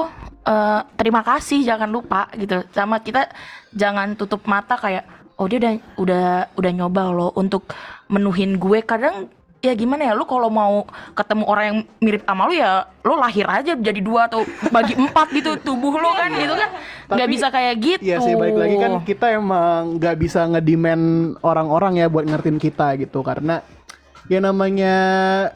eh, 0.44 0.81
terima 1.00 1.22
kasih 1.24 1.59
jangan 1.64 1.88
lupa 1.88 2.29
gitu 2.37 2.61
sama 2.76 3.00
kita 3.00 3.33
jangan 3.72 4.12
tutup 4.20 4.44
mata 4.44 4.76
kayak 4.76 5.26
oh 5.37 5.46
dia 5.46 5.59
udah 5.61 5.72
udah 6.01 6.27
udah 6.57 6.70
nyoba 6.72 7.03
loh 7.12 7.31
untuk 7.37 7.68
menuhin 8.09 8.57
gue. 8.57 8.81
Kadang 8.85 9.29
ya 9.64 9.72
gimana 9.75 10.07
ya 10.07 10.12
lu 10.14 10.22
kalau 10.29 10.46
mau 10.46 10.87
ketemu 11.16 11.44
orang 11.49 11.64
yang 11.66 11.79
mirip 11.99 12.22
sama 12.22 12.46
lu 12.46 12.55
ya 12.55 12.87
lu 13.03 13.18
lahir 13.18 13.46
aja 13.51 13.72
jadi 13.75 13.99
dua 13.99 14.31
atau 14.31 14.46
bagi 14.70 14.94
empat 15.03 15.33
gitu 15.35 15.59
tubuh 15.59 15.96
lu 15.96 16.11
kan 16.14 16.31
gitu 16.33 16.55
kan. 16.55 16.70
Nggak 17.12 17.29
bisa 17.31 17.46
kayak 17.53 17.75
gitu. 17.81 18.03
Iya 18.05 18.16
sih 18.22 18.35
balik 18.37 18.57
lagi 18.57 18.77
kan 18.81 18.92
kita 19.05 19.27
emang 19.37 20.01
nggak 20.01 20.16
bisa 20.16 20.40
ngedemand 20.49 21.37
orang-orang 21.44 22.01
ya 22.01 22.07
buat 22.09 22.25
ngertiin 22.25 22.59
kita 22.61 22.96
gitu. 23.01 23.20
Karena 23.20 23.61
ya 24.27 24.38
namanya 24.42 24.94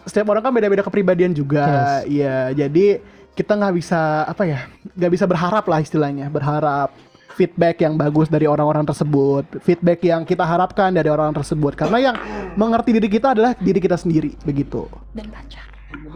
setiap 0.06 0.30
orang 0.30 0.42
kan 0.44 0.52
beda-beda 0.52 0.84
kepribadian 0.84 1.32
juga. 1.32 2.00
Iya 2.04 2.52
jadi 2.52 3.00
kita 3.30 3.56
nggak 3.56 3.74
bisa 3.78 4.26
apa 4.28 4.42
ya 4.44 4.60
nggak 4.98 5.12
bisa 5.12 5.24
berharap 5.24 5.64
lah 5.64 5.80
istilahnya. 5.80 6.26
Berharap 6.28 6.92
feedback 7.30 7.78
yang 7.78 7.94
bagus 7.94 8.26
dari 8.26 8.44
orang-orang 8.44 8.82
tersebut 8.82 9.44
feedback 9.60 10.00
yang 10.02 10.22
kita 10.22 10.42
harapkan 10.42 10.90
dari 10.90 11.06
orang 11.06 11.30
tersebut 11.30 11.74
karena 11.74 11.98
yang 12.02 12.16
mengerti 12.54 12.90
diri 12.92 13.08
kita 13.08 13.32
adalah 13.32 13.52
diri 13.54 13.78
kita 13.78 13.94
sendiri 13.94 14.34
begitu 14.42 14.86
dan 15.12 15.26
pacar 15.28 15.64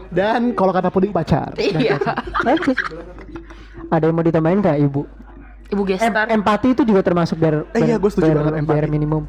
dan 0.09 0.53
kalau 0.53 0.71
kata 0.71 0.87
puding 0.87 1.11
pacar 1.11 1.51
iya. 1.55 1.97
Ada 3.85 4.09
yang 4.09 4.15
mau 4.15 4.25
ditambahin 4.25 4.59
nggak 4.59 4.77
ibu? 4.81 5.05
ibu 5.65 5.81
Em- 5.83 5.89
gestar 5.91 6.25
empati 6.27 6.73
itu 6.73 6.81
juga 6.81 7.01
termasuk 7.01 7.37
bare, 7.37 7.65
Eh, 7.71 7.85
iya, 7.85 7.97
gua 7.97 8.09
setuju 8.09 8.33
banget 8.33 8.53
empati. 8.55 8.69
bare 8.71 8.87
minimum. 8.87 9.23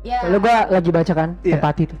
ya 0.00 0.20
Lalu 0.28 0.38
gua 0.40 0.56
lagi 0.70 0.90
baca 0.90 1.12
kan 1.14 1.28
Iya. 1.40 1.56
empati 1.56 1.82
itu. 1.84 1.96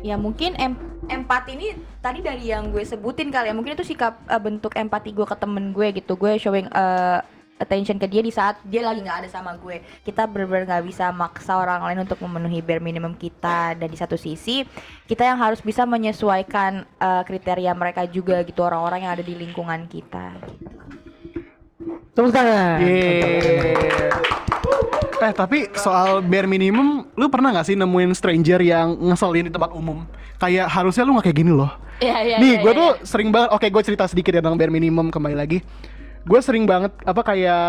Ya 0.00 0.14
mungkin 0.14 0.54
em 0.56 0.72
empati 1.06 1.50
ini 1.52 1.68
tadi 1.98 2.22
dari 2.22 2.46
yang 2.46 2.70
gue 2.70 2.80
sebutin 2.80 3.28
kali 3.28 3.50
ya 3.50 3.54
mungkin 3.54 3.74
itu 3.74 3.82
sikap 3.84 4.22
eh, 4.24 4.38
bentuk 4.38 4.72
empati 4.72 5.10
gue 5.10 5.26
ke 5.26 5.36
temen 5.36 5.70
gue 5.70 5.90
gitu 5.92 6.14
gue 6.14 6.38
showing 6.38 6.66
eh, 6.66 7.18
attention 7.60 8.00
ke 8.00 8.08
dia 8.08 8.24
di 8.24 8.32
saat 8.32 8.56
dia 8.64 8.80
lagi 8.80 9.04
nggak 9.04 9.26
ada 9.26 9.28
sama 9.28 9.54
gue 9.60 9.84
kita 10.02 10.24
benar-benar 10.24 10.64
nggak 10.64 10.84
bisa 10.88 11.12
maksa 11.12 11.60
orang 11.60 11.84
lain 11.84 12.08
untuk 12.08 12.16
memenuhi 12.24 12.64
bare 12.64 12.80
minimum 12.80 13.12
kita 13.12 13.76
dan 13.76 13.88
di 13.92 13.98
satu 14.00 14.16
sisi 14.16 14.64
kita 15.04 15.28
yang 15.28 15.36
harus 15.36 15.60
bisa 15.60 15.84
menyesuaikan 15.84 16.88
eh, 16.88 17.22
kriteria 17.28 17.76
mereka 17.76 18.08
juga 18.08 18.40
gitu 18.42 18.64
orang-orang 18.64 19.04
yang 19.04 19.12
ada 19.12 19.24
di 19.24 19.36
lingkungan 19.36 19.84
kita 19.86 20.40
Tepuk 22.10 22.34
tangan. 22.34 22.82
Yeay. 22.82 24.10
Eh 25.20 25.32
tapi 25.36 25.68
soal 25.76 26.24
bare 26.24 26.48
minimum, 26.48 27.06
lu 27.12 27.26
pernah 27.28 27.52
gak 27.52 27.68
sih 27.68 27.76
nemuin 27.76 28.16
stranger 28.16 28.60
yang 28.64 28.96
ngeselin 28.98 29.48
di 29.48 29.52
tempat 29.52 29.72
umum? 29.76 30.04
Kayak 30.40 30.72
harusnya 30.72 31.04
lu 31.04 31.16
gak 31.20 31.28
kayak 31.28 31.38
gini 31.44 31.52
loh. 31.52 31.70
Iya 32.00 32.16
iya 32.24 32.36
Nih, 32.40 32.56
iya, 32.56 32.64
gue 32.64 32.72
iya, 32.72 32.80
tuh 32.80 32.90
iya. 32.96 33.04
sering 33.04 33.28
banget. 33.28 33.52
Oke, 33.52 33.68
gue 33.68 33.82
cerita 33.84 34.08
sedikit 34.08 34.32
ya 34.32 34.40
tentang 34.40 34.56
bare 34.56 34.72
minimum 34.72 35.12
kembali 35.12 35.36
lagi. 35.36 35.60
Gue 36.26 36.40
sering 36.44 36.68
banget 36.68 36.92
apa 37.04 37.20
kayak 37.24 37.64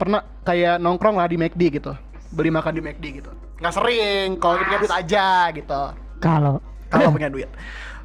pernah 0.00 0.24
kayak 0.44 0.80
nongkrong 0.80 1.20
lah 1.20 1.28
di 1.28 1.36
McD 1.36 1.62
gitu, 1.80 1.92
beli 2.32 2.48
makan 2.48 2.72
di 2.72 2.82
McD 2.82 3.04
gitu. 3.20 3.30
Nggak 3.60 3.74
sering, 3.76 4.40
kalau 4.40 4.56
punya 4.56 4.78
duit 4.80 4.94
aja 4.94 5.52
gitu. 5.52 5.82
Kalau 6.20 6.64
Kalau 6.90 7.10
punya 7.14 7.30
duit. 7.30 7.48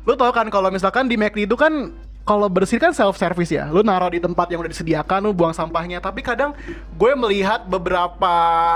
Lu 0.05 0.13
tau 0.13 0.29
kan 0.29 0.45
kalau 0.53 0.69
misalkan 0.69 1.09
di 1.09 1.17
McD 1.17 1.49
itu 1.49 1.57
kan 1.57 1.89
kalau 2.25 2.49
bersih 2.49 2.77
kan 2.77 2.93
self 2.93 3.17
service 3.17 3.49
ya. 3.49 3.69
Lu 3.73 3.81
naruh 3.81 4.13
di 4.13 4.21
tempat 4.21 4.45
yang 4.53 4.61
udah 4.61 4.71
disediakan, 4.71 5.25
lu 5.25 5.33
buang 5.33 5.53
sampahnya. 5.53 5.97
Tapi 5.97 6.21
kadang 6.21 6.53
gue 6.93 7.11
melihat 7.17 7.65
beberapa 7.65 8.33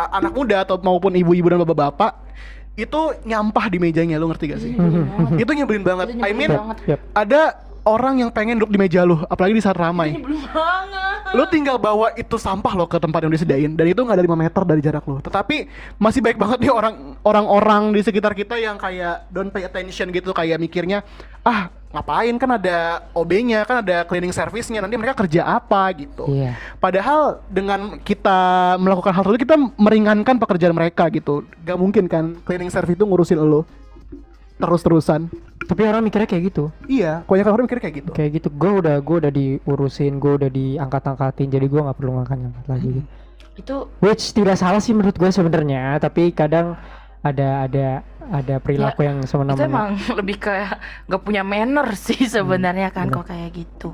anak 0.10 0.34
muda 0.34 0.65
atau 0.65 0.82
maupun 0.82 1.13
ibu-ibu 1.13 1.49
dan 1.53 1.62
bapak-bapak 1.62 2.25
itu 2.79 3.12
nyampah 3.27 3.65
di 3.67 3.75
mejanya, 3.75 4.15
lu 4.15 4.32
ngerti 4.32 4.45
gak 4.55 4.62
sih? 4.63 4.71
itu 5.36 5.51
nyebelin 5.51 5.84
banget. 5.84 6.15
Itu 6.15 6.23
I 6.23 6.32
mean, 6.32 6.55
banget. 6.55 6.95
Ada 7.12 7.41
orang 7.85 8.23
yang 8.23 8.29
pengen 8.33 8.59
duduk 8.59 8.71
di 8.73 8.79
meja 8.79 9.01
lu, 9.03 9.19
apalagi 9.27 9.55
di 9.55 9.63
saat 9.63 9.77
ramai. 9.77 10.19
belum 10.19 10.43
banget. 10.51 10.99
Lu 11.37 11.45
tinggal 11.45 11.77
bawa 11.77 12.09
itu 12.17 12.41
sampah 12.41 12.73
lo 12.73 12.89
ke 12.89 12.97
tempat 12.97 13.21
yang 13.21 13.29
disediain 13.29 13.71
dan 13.77 13.85
itu 13.85 14.01
nggak 14.01 14.17
ada 14.17 14.25
5 14.25 14.33
meter 14.33 14.61
dari 14.65 14.81
jarak 14.81 15.05
lo 15.05 15.21
tetapi 15.21 15.69
masih 16.01 16.25
baik 16.25 16.41
banget 16.41 16.57
nih 16.65 16.73
orang 16.73 16.95
orang-orang 17.21 17.93
di 17.93 18.01
sekitar 18.01 18.33
kita 18.33 18.57
yang 18.57 18.81
kayak 18.81 19.29
don't 19.29 19.53
pay 19.53 19.61
attention 19.61 20.09
gitu 20.09 20.33
kayak 20.33 20.57
mikirnya 20.57 21.05
ah 21.45 21.69
ngapain? 21.89 22.33
Kan 22.37 22.49
ada 22.57 23.05
OB-nya 23.17 23.65
kan 23.65 23.81
ada 23.81 24.05
cleaning 24.05 24.33
service-nya 24.33 24.81
nanti 24.81 24.93
mereka 24.97 25.25
kerja 25.25 25.41
apa? 25.45 25.81
gitu. 25.97 26.29
Iya. 26.29 26.53
padahal 26.77 27.41
dengan 27.49 27.97
kita 28.01 28.77
melakukan 28.77 29.13
hal 29.13 29.21
tersebut 29.25 29.41
kita 29.41 29.57
meringankan 29.77 30.37
pekerjaan 30.37 30.73
mereka 30.73 31.09
gitu. 31.13 31.45
Gak 31.65 31.77
mungkin 31.77 32.05
kan 32.09 32.37
cleaning 32.45 32.73
service 32.73 32.97
itu 32.97 33.05
ngurusin 33.05 33.41
lo 33.41 33.65
terus-terusan 34.59 35.31
Tapi 35.69 35.85
orang 35.85 36.03
mikirnya 36.03 36.27
kayak 36.27 36.43
gitu. 36.51 36.63
iya 36.89 37.21
kebanyakan 37.23 37.51
orang 37.55 37.65
mikir 37.69 37.79
kayak 37.79 37.95
gitu 38.01 38.09
Kayak 38.11 38.29
gitu. 38.41 38.47
Gue 38.57 38.71
udah 38.81 38.95
gue 38.99 39.15
udah 39.21 39.31
diurusin, 39.31 40.17
gue 40.17 40.31
udah 40.41 40.49
diangkat-angkatin. 40.49 41.47
Jadi 41.53 41.65
gue 41.69 41.79
nggak 41.79 41.97
perlu 41.97 42.11
ngangkat-ngangkat 42.17 42.65
lagi. 42.65 42.89
Gitu. 42.89 43.01
Itu 43.59 43.75
Which 44.01 44.33
tidak 44.33 44.57
salah 44.57 44.81
sih 44.81 44.97
menurut 44.97 45.13
gue 45.13 45.29
sebenarnya. 45.29 46.01
Tapi 46.01 46.33
kadang 46.33 46.73
ada 47.21 47.69
ada 47.69 47.87
ada 48.29 48.55
perilaku 48.61 49.03
yang 49.03 49.21
itu 49.21 49.29
semena-mena. 49.29 49.67
emang 49.67 49.89
lebih 50.19 50.37
kayak 50.41 50.79
nggak 51.05 51.21
punya 51.21 51.43
manner 51.45 51.87
sih 51.93 52.25
sebenarnya 52.25 52.89
kan 52.89 53.13
kok 53.13 53.29
kayak 53.29 53.53
gitu. 53.53 53.93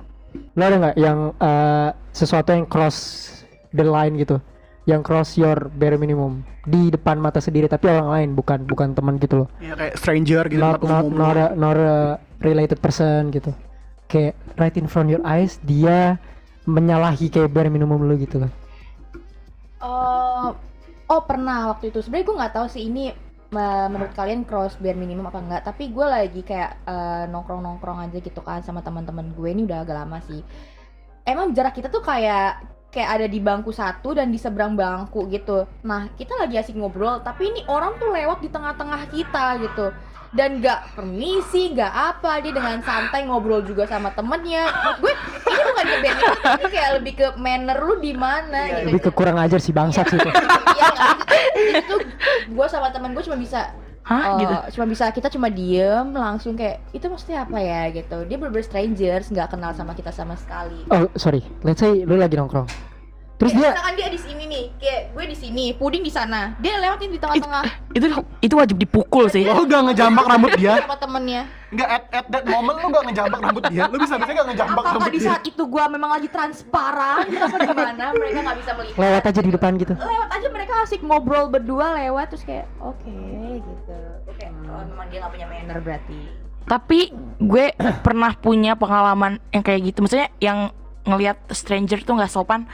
Lo 0.55 0.63
ada 0.63 0.75
nggak 0.79 0.95
yang 0.95 1.19
eh, 1.35 1.89
sesuatu 2.15 2.55
yang 2.55 2.63
cross 2.67 3.31
the 3.75 3.83
line 3.83 4.15
gitu? 4.15 4.39
Yang 4.85 5.01
cross 5.01 5.29
your 5.37 5.69
bare 5.73 5.97
minimum 5.97 6.45
di 6.65 6.93
depan 6.93 7.17
mata 7.17 7.41
sendiri 7.41 7.65
tapi 7.65 7.89
orang 7.89 8.09
lain 8.09 8.29
bukan 8.37 8.65
bukan 8.65 8.93
teman 8.93 9.17
gitu 9.17 9.45
loh. 9.45 9.47
Iya 9.57 9.73
kayak 9.73 9.95
stranger 9.97 10.43
gitu 10.49 10.61
not 10.61 10.79
not 10.85 11.05
umum. 11.05 11.17
not 11.17 11.35
a, 11.37 11.47
not 11.57 11.77
a 11.77 11.95
related 12.41 12.77
person 12.77 13.33
gitu 13.33 13.49
kayak 14.05 14.37
right 14.61 14.75
in 14.77 14.85
front 14.85 15.09
your 15.09 15.23
eyes 15.25 15.57
dia 15.65 16.21
menyalahi 16.69 17.29
kayak 17.33 17.49
bare 17.49 17.69
minimum 17.73 18.05
lu 18.05 18.13
gitu 18.21 18.37
loh 18.45 18.51
Oh, 19.83 20.55
oh 21.11 21.21
pernah 21.29 21.69
waktu 21.75 21.91
itu. 21.93 21.99
Sebenarnya 22.01 22.25
gue 22.27 22.39
nggak 22.41 22.53
tahu 22.57 22.67
sih 22.71 22.83
ini 22.89 23.11
me- 23.53 23.89
menurut 23.93 24.13
kalian 24.17 24.41
cross 24.47 24.77
bare 24.81 24.97
minimum 24.97 25.29
apa 25.29 25.39
enggak. 25.43 25.61
Tapi 25.67 25.83
gue 25.93 26.05
lagi 26.05 26.41
kayak 26.41 26.71
eh, 26.87 27.23
nongkrong-nongkrong 27.31 27.99
aja 28.09 28.17
gitu 28.19 28.41
kan 28.41 28.61
sama 28.65 28.81
teman-teman 28.85 29.31
gue 29.37 29.49
ini 29.51 29.61
udah 29.67 29.83
agak 29.85 29.95
lama 30.01 30.17
sih. 30.23 30.41
Emang 31.25 31.53
jarak 31.57 31.73
kita 31.77 31.89
tuh 31.89 32.01
kayak 32.05 32.61
kayak 32.95 33.09
ada 33.19 33.27
di 33.27 33.43
bangku 33.43 33.75
satu 33.75 34.15
dan 34.15 34.31
di 34.31 34.39
seberang 34.39 34.79
bangku 34.79 35.27
gitu. 35.27 35.67
Nah 35.83 36.07
kita 36.15 36.31
lagi 36.39 36.55
asik 36.55 36.79
ngobrol, 36.79 37.19
tapi 37.19 37.51
ini 37.51 37.67
orang 37.67 37.99
tuh 37.99 38.07
lewat 38.07 38.39
di 38.39 38.47
tengah-tengah 38.47 39.11
kita 39.11 39.59
gitu. 39.59 39.91
Dan 40.35 40.59
gak 40.59 40.99
permisi, 40.99 41.71
gak 41.71 41.91
apa 41.91 42.43
dia 42.43 42.51
dengan 42.51 42.83
santai 42.83 43.23
ngobrol 43.23 43.63
juga 43.63 43.87
sama 43.87 44.11
temennya. 44.11 44.67
Gue 44.99 45.11
ini 45.47 45.59
bukan 45.63 45.85
ke 45.87 45.97
minimum, 46.03 46.39
tapi 46.43 46.65
kayak 46.71 46.91
lebih 46.99 47.13
ke 47.15 47.27
manner 47.39 47.77
lu 47.79 47.95
di 48.03 48.11
mana 48.11 48.59
gitu. 48.67 48.87
lebih 48.91 49.03
ke 49.07 49.11
kurang 49.15 49.39
ajar 49.39 49.59
sih 49.63 49.71
bangsat 49.71 50.11
sih 50.11 50.19
itu 50.19 50.27
Iya? 50.27 50.91
Itu 51.79 51.95
gue 52.51 52.67
sama 52.67 52.91
temen 52.91 53.15
gue 53.15 53.23
cuma 53.23 53.39
bisa 53.39 53.71
Hah? 54.05 54.37
Eh, 54.37 54.45
gitu. 54.45 54.55
cuma 54.77 54.85
bisa 54.85 55.09
kita 55.09 55.33
cuma 55.33 55.49
diem 55.49 56.13
langsung 56.13 56.53
kayak 56.53 56.77
itu 56.93 57.05
maksudnya 57.09 57.41
apa 57.41 57.57
ya? 57.57 57.89
Gitu. 57.89 58.17
Dia 58.29 58.37
bener-bener 58.37 58.65
strangers 58.65 59.33
nggak 59.33 59.57
kenal 59.57 59.73
sama 59.73 59.97
kita 59.97 60.13
sama 60.13 60.37
sekali. 60.37 60.85
Oh 60.93 61.09
sorry. 61.17 61.41
Let's 61.65 61.81
say 61.81 62.05
lu 62.05 62.15
lagi 62.15 62.37
nongkrong 62.37 62.94
terus 63.35 63.51
Kayak 63.51 63.61
dia 63.61 63.71
misalkan 63.75 63.93
dia 63.99 64.07
di 64.07 64.19
sini 64.19 64.43
nih 64.47 64.63
kayak 64.79 65.01
gue 65.11 65.25
di 65.27 65.37
sini 65.37 65.65
puding 65.75 66.03
di 66.03 66.11
sana 66.11 66.55
dia 66.63 66.79
lewatin 66.79 67.09
di 67.11 67.19
tengah-tengah 67.19 67.63
Itu 67.95 68.07
itu 68.43 68.53
wajib 68.59 68.75
dipukul 68.75 69.31
sih. 69.31 69.47
Lo 69.47 69.63
gak 69.63 69.91
ngejambak 69.91 70.25
rambut 70.27 70.51
dia? 70.59 70.83
sama 70.83 70.99
temennya 70.99 71.43
Enggak 71.71 71.89
at, 71.91 72.03
at 72.11 72.25
that 72.31 72.45
moment 72.47 72.77
lo 72.79 72.87
gak 72.91 73.05
ngejambak 73.11 73.39
rambut 73.43 73.63
dia. 73.71 73.83
Lo 73.91 73.97
bisa 73.99 74.15
bisa 74.15 74.31
gak 74.31 74.47
ngejambak 74.51 74.75
apakah 74.75 74.91
rambut 74.99 75.11
di 75.11 75.19
dia? 75.19 75.27
saat 75.31 75.43
itu 75.43 75.63
gue 75.63 75.83
memang 75.91 76.11
lagi 76.15 76.27
transparan 76.31 77.25
apa 77.27 77.57
gimana 77.67 78.05
mereka 78.15 78.39
nggak 78.41 78.57
bisa 78.63 78.71
melihat 78.75 78.97
lewat 78.99 79.23
aja 79.27 79.39
di 79.43 79.51
depan 79.51 79.71
gitu 79.75 79.93
lewat 79.95 80.29
aja 80.31 80.47
mereka 80.51 80.73
asik 80.83 81.01
ngobrol 81.03 81.45
berdua 81.51 81.95
lewat 81.95 82.25
terus 82.31 82.43
kayak 82.47 82.65
oke 82.79 83.15
gitu 83.59 83.99
oke 84.27 84.45
oh, 84.71 84.83
memang 84.91 85.07
dia 85.11 85.17
nggak 85.23 85.33
punya 85.33 85.47
manner 85.47 85.77
berarti 85.83 86.19
Tapi 86.65 87.13
gue 87.37 87.77
pernah 88.05 88.33
punya 88.33 88.73
pengalaman 88.73 89.37
yang 89.53 89.61
kayak 89.61 89.85
gitu. 89.85 90.01
Maksudnya 90.01 90.33
yang 90.41 90.73
ngelihat 91.05 91.37
stranger 91.53 92.01
tuh 92.01 92.17
nggak 92.17 92.33
sopan. 92.33 92.65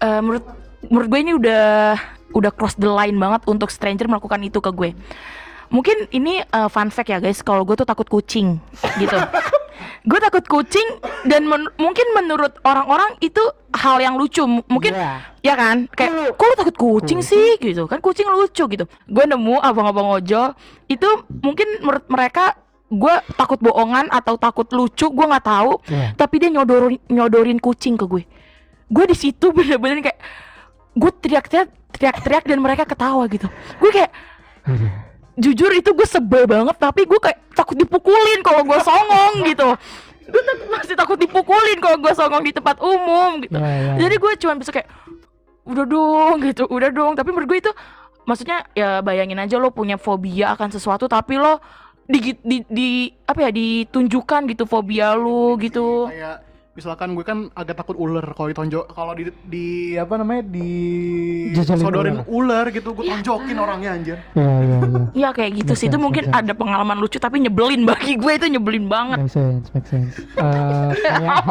Eh, 0.00 0.20
menurut 0.20 0.44
menurut 0.82 1.08
gue 1.08 1.20
ini 1.20 1.32
udah 1.34 1.96
udah 2.30 2.50
cross 2.50 2.74
the 2.74 2.88
line 2.88 3.14
banget 3.14 3.44
untuk 3.44 3.68
stranger 3.68 4.06
melakukan 4.06 4.40
itu 4.40 4.58
ke 4.58 4.70
gue. 4.70 4.90
Mungkin 5.68 6.10
ini 6.10 6.40
eh, 6.40 6.68
fun 6.68 6.88
fact 6.88 7.08
ya 7.08 7.18
guys, 7.18 7.40
kalau 7.40 7.62
gue 7.62 7.74
tuh 7.74 7.84
takut 7.84 8.04
kucing 8.04 8.58
gitu. 8.96 9.14
gue 10.00 10.18
takut 10.18 10.42
kucing 10.42 10.84
dan 11.24 11.44
men- 11.44 11.72
mungkin 11.76 12.04
menurut 12.12 12.56
orang-orang 12.62 13.16
itu 13.18 13.40
hal 13.70 13.96
yang 13.96 14.16
lucu. 14.16 14.40
M- 14.42 14.64
mungkin 14.66 14.92
Iya. 14.92 15.20
ya 15.40 15.54
kan 15.54 15.76
kayak 15.90 16.32
kok 16.32 16.44
lu 16.44 16.54
takut 16.54 16.76
kucing 16.76 17.20
sih 17.20 17.56
gitu 17.56 17.84
kan 17.84 17.96
kucing 17.98 18.24
lucu 18.26 18.64
gitu 18.66 18.84
gue 18.86 19.24
nemu 19.26 19.56
abang-abang 19.58 20.12
ojol 20.12 20.52
itu 20.84 21.08
mungkin 21.40 21.80
menurut 21.80 22.04
mereka 22.06 22.56
gue 22.86 23.14
takut 23.34 23.56
bohongan 23.56 24.10
atau 24.10 24.36
takut 24.36 24.68
lucu 24.70 25.06
gue 25.06 25.26
nggak 25.26 25.46
tahu 25.46 25.80
Iya. 25.86 26.12
tapi 26.12 26.34
dia 26.36 26.50
nyodorin 26.50 27.00
nyodorin 27.06 27.56
kucing 27.56 27.94
ke 27.94 28.04
gue 28.04 28.24
gue 28.90 29.04
di 29.06 29.16
situ 29.16 29.54
bener-bener 29.54 30.02
kayak 30.02 30.18
gue 30.98 31.10
teriak-teriak 31.22 31.70
teriak-teriak 31.94 32.44
dan 32.46 32.58
mereka 32.58 32.82
ketawa 32.84 33.24
gitu. 33.30 33.46
Gue 33.78 33.90
kayak 33.94 34.10
jujur 35.38 35.70
itu 35.72 35.90
gue 35.94 36.08
sebel 36.08 36.44
banget 36.44 36.76
tapi 36.76 37.06
gue 37.06 37.16
kayak 37.16 37.38
takut 37.54 37.78
dipukulin 37.78 38.42
kalau 38.42 38.66
gue 38.66 38.78
songong 38.82 39.46
gitu. 39.46 39.68
Gue 40.30 40.42
takut 40.42 40.68
masih 40.70 40.94
takut 40.98 41.18
dipukulin 41.18 41.78
kalau 41.78 41.96
gue 42.02 42.12
songong 42.12 42.42
di 42.42 42.52
tempat 42.54 42.82
umum 42.82 43.40
gitu. 43.46 43.56
Iya, 43.58 43.70
iya. 43.70 43.92
jadi 44.06 44.14
gue 44.18 44.32
cuma 44.42 44.54
bisa 44.58 44.70
kayak 44.74 44.88
udah 45.66 45.86
dong 45.86 46.36
gitu 46.42 46.66
udah 46.66 46.90
dong. 46.90 47.12
Tapi 47.14 47.30
menurut 47.30 47.48
gue 47.50 47.58
itu 47.62 47.72
maksudnya 48.26 48.66
ya 48.74 49.02
bayangin 49.02 49.38
aja 49.38 49.58
lo 49.58 49.70
punya 49.70 49.98
fobia 49.98 50.54
akan 50.54 50.70
sesuatu 50.70 51.10
tapi 51.10 51.38
lo 51.38 51.58
di, 52.10 52.34
di, 52.42 52.56
di 52.66 52.88
apa 53.22 53.46
ya 53.46 53.50
ditunjukkan 53.54 54.50
gitu 54.50 54.66
fobia 54.66 55.14
lu 55.14 55.54
gitu. 55.62 56.10
Kayak 56.10 56.49
misalkan 56.80 57.12
gue 57.12 57.20
kan 57.20 57.52
agak 57.52 57.76
takut 57.76 57.94
ular 57.94 58.24
kalau 58.30 58.48
ditonjok 58.48 58.88
kalau 58.88 59.12
di, 59.12 59.28
di 59.44 59.66
apa 59.94 60.16
namanya 60.16 60.42
di 60.42 60.70
Jajalin 61.52 61.84
sodorin 61.84 62.16
ular 62.26 62.68
gitu 62.68 62.90
gue 62.90 63.04
tonjokin 63.04 63.54
orangnya 63.54 63.90
anjir. 63.92 64.16
Iya 64.32 64.54
iya 64.58 64.76
iya. 64.80 65.02
ya 65.12 65.28
kayak 65.30 65.52
gitu 65.60 65.72
sih 65.74 65.86
itu 65.86 65.96
mungkin 65.96 66.28
ada 66.30 66.50
pengalaman 66.50 66.96
lucu 66.96 67.16
tapi 67.16 67.36
nyebelin 67.38 67.84
bagi 67.84 68.16
gue 68.16 68.32
itu 68.34 68.48
nyebelin 68.48 68.88
banget 68.88 69.20
Make 69.20 69.28
sense, 69.30 69.68
make 69.70 69.84
sense. 69.84 70.16
Eh, 70.34 70.88
kayak 70.96 71.36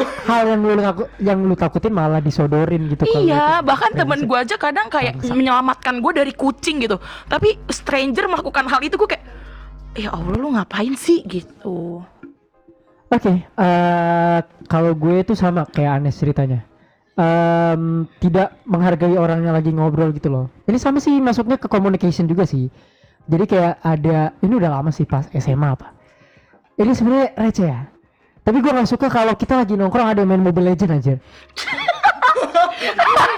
hal 0.00 0.42
yang 0.48 0.60
lu 0.60 0.74
taku- 0.74 1.10
yang 1.18 1.38
lu 1.40 1.54
takutin 1.54 1.92
malah 1.92 2.18
disodorin 2.18 2.88
gitu 2.88 3.04
kalau 3.04 3.20
Iya, 3.20 3.44
itu. 3.54 3.66
bahkan 3.66 3.90
Brengsek. 3.90 4.00
temen 4.02 4.20
gue 4.24 4.38
aja 4.38 4.56
kadang 4.56 4.86
kayak 4.88 5.14
Bangsat. 5.14 5.36
menyelamatkan 5.36 5.94
gue 6.00 6.12
dari 6.14 6.32
kucing 6.32 6.80
gitu. 6.80 6.96
Tapi 7.26 7.48
stranger 7.68 8.24
melakukan 8.26 8.64
hal 8.64 8.80
itu 8.80 8.96
gue 8.96 9.06
kayak, 9.06 9.24
ya 9.94 10.08
Allah 10.10 10.34
lu 10.34 10.48
ngapain 10.50 10.96
sih 10.96 11.20
gitu. 11.22 12.00
Oke, 13.10 13.42
eh, 13.42 14.38
kalau 14.70 14.94
gue 14.94 15.26
itu 15.26 15.34
sama 15.34 15.66
kayak 15.66 15.98
Anes 15.98 16.14
ceritanya. 16.14 16.62
Em, 17.18 18.06
tidak 18.22 18.54
menghargai 18.64 19.18
orang 19.18 19.42
yang 19.42 19.50
lagi 19.50 19.74
ngobrol 19.74 20.14
gitu 20.14 20.30
loh. 20.30 20.46
Ini 20.70 20.78
sama 20.78 21.02
sih 21.02 21.18
masuknya 21.18 21.58
ke 21.58 21.66
communication 21.66 22.30
juga 22.30 22.46
sih. 22.46 22.70
Jadi 23.26 23.44
kayak 23.50 23.82
ada, 23.82 24.30
ini 24.40 24.54
udah 24.54 24.78
lama 24.78 24.94
sih 24.94 25.10
pas 25.10 25.26
SMA 25.34 25.68
apa. 25.74 25.90
Ini 26.78 26.94
sebenarnya 26.94 27.34
receh 27.34 27.66
ya. 27.66 27.90
Tapi 28.46 28.62
gue 28.62 28.72
gak 28.72 28.88
suka 28.88 29.10
kalau 29.10 29.34
kita 29.34 29.58
lagi 29.58 29.74
nongkrong 29.74 30.16
ada 30.16 30.22
yang 30.22 30.30
main 30.30 30.46
Mobile 30.46 30.72
Legend 30.72 30.96
aja. 30.96 31.14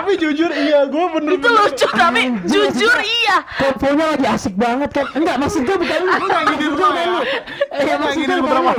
Tapi 0.00 0.16
jujur 0.16 0.48
iya 0.48 0.88
gue 0.88 1.04
bener 1.12 1.36
Itu 1.36 1.48
lucu 1.52 1.88
tapi 1.92 2.32
jujur 2.48 2.96
iya. 3.04 3.44
Konvonya 3.60 4.16
lagi 4.16 4.26
asik 4.32 4.56
banget 4.56 4.88
kan. 4.96 5.04
Enggak, 5.12 5.36
maksud 5.36 5.60
gue 5.68 5.76
bukan 5.76 6.00
lu. 6.00 6.08
nggak 6.24 6.40
gini 6.40 6.56
Maksud 6.56 6.56
gue 6.56 6.78
doang 6.80 6.88
bukan 6.96 7.04
ya. 7.04 7.12
lu. 7.12 7.20
Eh, 7.20 7.80
nggak 7.84 7.98
maksud 8.00 8.16
gini 8.16 8.32
gue 8.32 8.40
bukan 8.40 8.62
lu. 8.64 8.72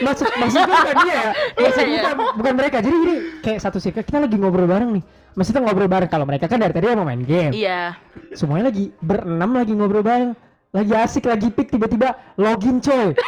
Maksud 0.00 0.26
maksud 0.40 0.60
gue 0.64 0.76
bukan 0.80 0.96
dia 1.04 1.12
ya. 1.12 1.30
Maksud 1.60 1.84
Iya, 1.84 2.00
bukan, 2.16 2.32
bukan 2.40 2.54
mereka. 2.56 2.76
Jadi 2.80 2.96
ini 2.96 3.14
kayak 3.44 3.60
satu 3.60 3.76
circle 3.84 4.00
kita 4.00 4.24
lagi 4.24 4.36
ngobrol 4.40 4.64
bareng 4.64 4.96
nih. 4.96 5.04
Maksudnya 5.36 5.60
ngobrol 5.60 5.92
bareng 5.92 6.08
kalau 6.08 6.24
mereka 6.24 6.48
kan 6.48 6.56
dari 6.56 6.72
tadi 6.72 6.88
mau 6.96 7.04
main 7.04 7.20
game. 7.20 7.52
Iya. 7.52 7.92
Semuanya 8.32 8.72
lagi 8.72 8.88
berenam 9.04 9.52
lagi 9.52 9.76
ngobrol 9.76 10.00
bareng. 10.00 10.32
Lagi 10.72 10.96
asik, 10.96 11.28
lagi 11.28 11.52
pik 11.52 11.68
tiba-tiba 11.68 12.16
login 12.40 12.80
coy. 12.80 13.12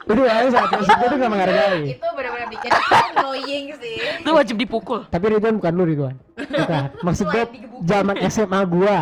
Itu 0.00 0.16
bangsat, 0.16 0.68
maksud 0.72 0.94
gue 0.96 1.08
tuh 1.08 1.18
gak 1.20 1.30
menghargai. 1.30 1.80
itu 1.94 2.06
benar-benar 2.16 2.48
bikin 2.48 2.70
annoying 2.72 3.66
sih 3.76 3.96
Itu 4.24 4.30
wajib 4.32 4.56
dipukul. 4.56 5.00
Tapi 5.06 5.24
Ridwan 5.28 5.60
bukan 5.60 5.72
lu 5.76 5.84
Ridwan. 5.84 6.14
Bukan. 6.36 6.84
Maksud 7.06 7.26
gue 7.28 7.42
zaman 7.84 8.16
SMA 8.32 8.60
gua. 8.64 8.98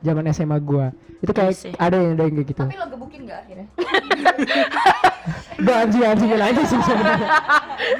Zaman 0.00 0.24
SMA 0.32 0.58
gua. 0.62 0.86
Itu 1.18 1.34
kayak 1.34 1.50
Iya 1.50 1.74
ada 1.82 1.96
yang 1.98 2.12
ada 2.14 2.22
yang 2.30 2.34
kayak 2.38 2.48
gitu. 2.54 2.62
tapi 2.62 2.76
lo 2.78 2.86
gebukin 2.94 3.20
nggak 3.26 3.38
akhirnya 3.42 3.66
Gak 5.58 5.76
anjing 5.84 6.02
anjingin 6.06 6.38
aja 6.38 6.62
sih 6.62 6.78
sebenarnya. 6.78 7.28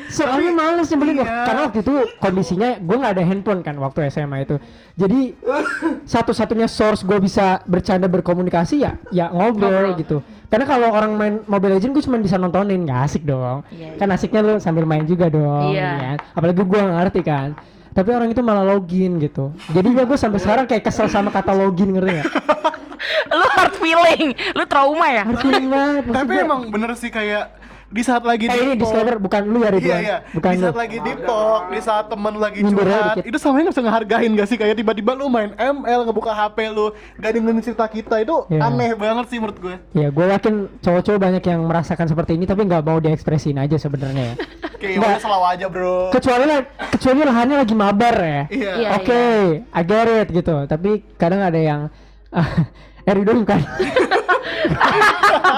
Soalnya 0.09 0.51
males 0.55 0.87
nyebelin. 0.89 1.21
Iya. 1.21 1.43
Karena 1.43 1.61
waktu 1.67 1.79
itu 1.83 1.93
kondisinya 2.17 2.69
gue 2.79 2.97
nggak 2.97 3.15
ada 3.19 3.25
handphone 3.27 3.61
kan 3.61 3.75
waktu 3.77 4.07
SMA 4.09 4.47
itu. 4.47 4.57
Jadi 4.95 5.35
satu-satunya 6.15 6.71
source 6.71 7.03
gue 7.03 7.19
bisa 7.19 7.59
bercanda 7.67 8.07
berkomunikasi 8.07 8.79
ya 8.79 8.95
ya 9.11 9.27
ngobrol 9.29 9.75
Ngobrol. 9.91 9.99
gitu. 9.99 10.17
Karena 10.49 10.65
kalau 10.65 10.89
orang 10.91 11.13
main 11.13 11.35
Mobile 11.45 11.77
Legends 11.77 11.93
gue 11.93 12.05
cuma 12.07 12.17
bisa 12.17 12.39
nontonin, 12.39 12.87
nggak 12.87 13.01
asik 13.05 13.27
dong. 13.27 13.67
Iya, 13.69 13.99
Kan 13.99 14.09
asiknya 14.09 14.41
lu 14.41 14.53
sambil 14.59 14.87
main 14.87 15.05
juga 15.05 15.27
dong. 15.29 15.75
Iya. 15.75 15.91
kan? 15.99 16.17
Apalagi 16.33 16.63
gue 16.63 16.81
ngerti 16.81 17.21
kan. 17.21 17.49
Tapi 17.91 18.15
orang 18.15 18.31
itu 18.31 18.41
malah 18.41 18.63
login 18.63 19.19
gitu. 19.19 19.51
Jadi 19.75 19.89
gue 19.91 20.15
sampai 20.15 20.39
sekarang 20.39 20.65
kayak 20.65 20.87
kesel 20.87 21.11
sama 21.11 21.35
kata 21.35 21.51
login 21.53 21.91
ngerti 21.91 22.23
gak? 22.23 22.27
lu 23.31 23.47
hard 23.51 23.75
feeling 23.75 24.27
lu 24.51 24.65
trauma 24.65 25.07
ya 25.09 25.25
Harus 25.25 25.41
feeling 25.41 25.69
banget. 25.69 26.03
Tapi 26.09 26.33
emang 26.39 26.61
bener 26.69 26.91
sih 26.95 27.09
kayak 27.09 27.57
di 27.89 28.05
saat 28.05 28.21
lagi 28.21 28.45
Eh, 28.45 28.53
ini 28.53 28.77
di 28.77 28.85
disclaimer 28.85 29.17
bukan 29.17 29.49
lu 29.49 29.59
ya 29.59 29.65
Iya 29.65 29.73
Ridwan. 29.73 30.01
iya. 30.03 30.17
Bukan 30.29 30.51
di 30.51 30.57
lu. 30.57 30.63
saat 30.63 30.77
lagi 30.77 30.99
di 31.01 31.13
talk, 31.25 31.63
di 31.67 31.81
saat 31.81 32.05
temen 32.07 32.31
lu 32.31 32.41
lagi 32.43 32.61
curhat, 32.61 33.17
itu 33.25 33.37
sama 33.41 33.55
nggak 33.59 33.73
bisa 33.73 33.81
ngehargain 33.81 34.31
gak 34.35 34.45
sih 34.45 34.57
kayak 34.57 34.77
tiba-tiba 34.77 35.17
lu 35.17 35.25
main 35.27 35.57
ML 35.57 36.05
ngebuka 36.05 36.29
HP 36.31 36.69
lu, 36.69 36.93
gak 37.17 37.33
dengerin 37.33 37.65
cerita 37.65 37.89
kita 37.89 38.21
itu 38.21 38.45
Iya. 38.47 38.61
aneh 38.63 38.93
banget 38.93 39.25
sih 39.29 39.41
menurut 39.41 39.57
gue. 39.57 39.75
Ya 39.95 40.13
gue 40.13 40.21
yakin 40.29 40.55
cowok-cowok 40.79 41.17
banyak 41.19 41.43
yang 41.43 41.61
merasakan 41.65 42.07
seperti 42.07 42.37
ini 42.37 42.45
tapi 42.45 42.61
nggak 42.63 42.83
mau 42.83 43.01
diekspresin 43.01 43.57
aja 43.57 43.77
sebenarnya 43.77 44.23
ya. 44.23 44.35
Kayak 44.85 45.01
udah 45.01 45.19
selalu 45.19 45.47
aja 45.49 45.67
bro. 45.67 45.99
kecuali 46.13 46.45
kecuali 46.93 47.21
lahannya 47.25 47.57
lagi 47.57 47.73
mabar 47.75 48.15
ya. 48.15 48.43
Iya. 48.47 48.73
Iya, 48.77 48.89
Oke, 48.95 49.23
I 49.65 49.83
get 49.83 50.09
it 50.13 50.29
gitu. 50.31 50.57
Tapi 50.67 50.91
kadang 51.17 51.41
ada 51.41 51.57
yang 51.57 51.89
eh 53.09 53.15
Ridwan 53.17 53.41
kan. 53.43 53.61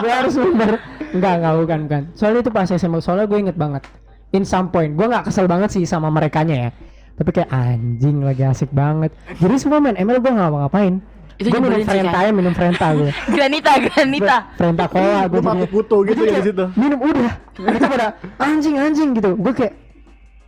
gue 0.00 0.10
harus 0.10 0.34
bener. 0.38 0.78
Enggak, 1.10 1.32
enggak 1.42 1.54
bukan 1.58 1.78
bukan. 1.86 2.02
Soalnya 2.14 2.40
itu 2.40 2.50
pas 2.50 2.68
SMA, 2.70 2.98
soalnya 3.02 3.26
gue 3.26 3.38
inget 3.40 3.56
banget. 3.58 3.82
In 4.30 4.46
some 4.46 4.70
point, 4.70 4.94
gue 4.94 5.02
nggak 5.02 5.26
kesel 5.26 5.50
banget 5.50 5.74
sih 5.74 5.82
sama 5.82 6.06
merekanya 6.06 6.56
ya. 6.56 6.70
Tapi 7.18 7.30
kayak 7.34 7.50
anjing 7.50 8.22
lagi 8.22 8.46
asik 8.46 8.70
banget. 8.70 9.10
Jadi 9.36 9.54
semua 9.58 9.82
main 9.82 9.98
ML 9.98 10.22
gue 10.22 10.30
nggak 10.30 10.50
ngapain. 10.54 11.02
Itu 11.34 11.48
gue 11.48 11.58
minum 11.58 11.80
Frenta 11.82 12.12
kan? 12.12 12.22
ya, 12.22 12.32
minum 12.32 12.52
Frenta 12.52 12.86
gue. 12.92 13.10
Granita 13.34 13.72
Granita 13.80 14.36
Frenta 14.54 14.84
cola 14.86 15.24
gue 15.24 15.40
Gue 15.40 15.42
mati 15.42 15.66
kutu 15.66 15.96
gitu 16.04 16.20
ya 16.22 16.36
di 16.36 16.52
situ. 16.52 16.64
minum 16.76 16.98
udah 17.00 17.32
mereka 17.58 17.86
pada 17.88 18.06
anjing 18.36 18.76
anjing 18.76 19.08
gitu 19.16 19.40
gue 19.40 19.52
kayak 19.56 19.72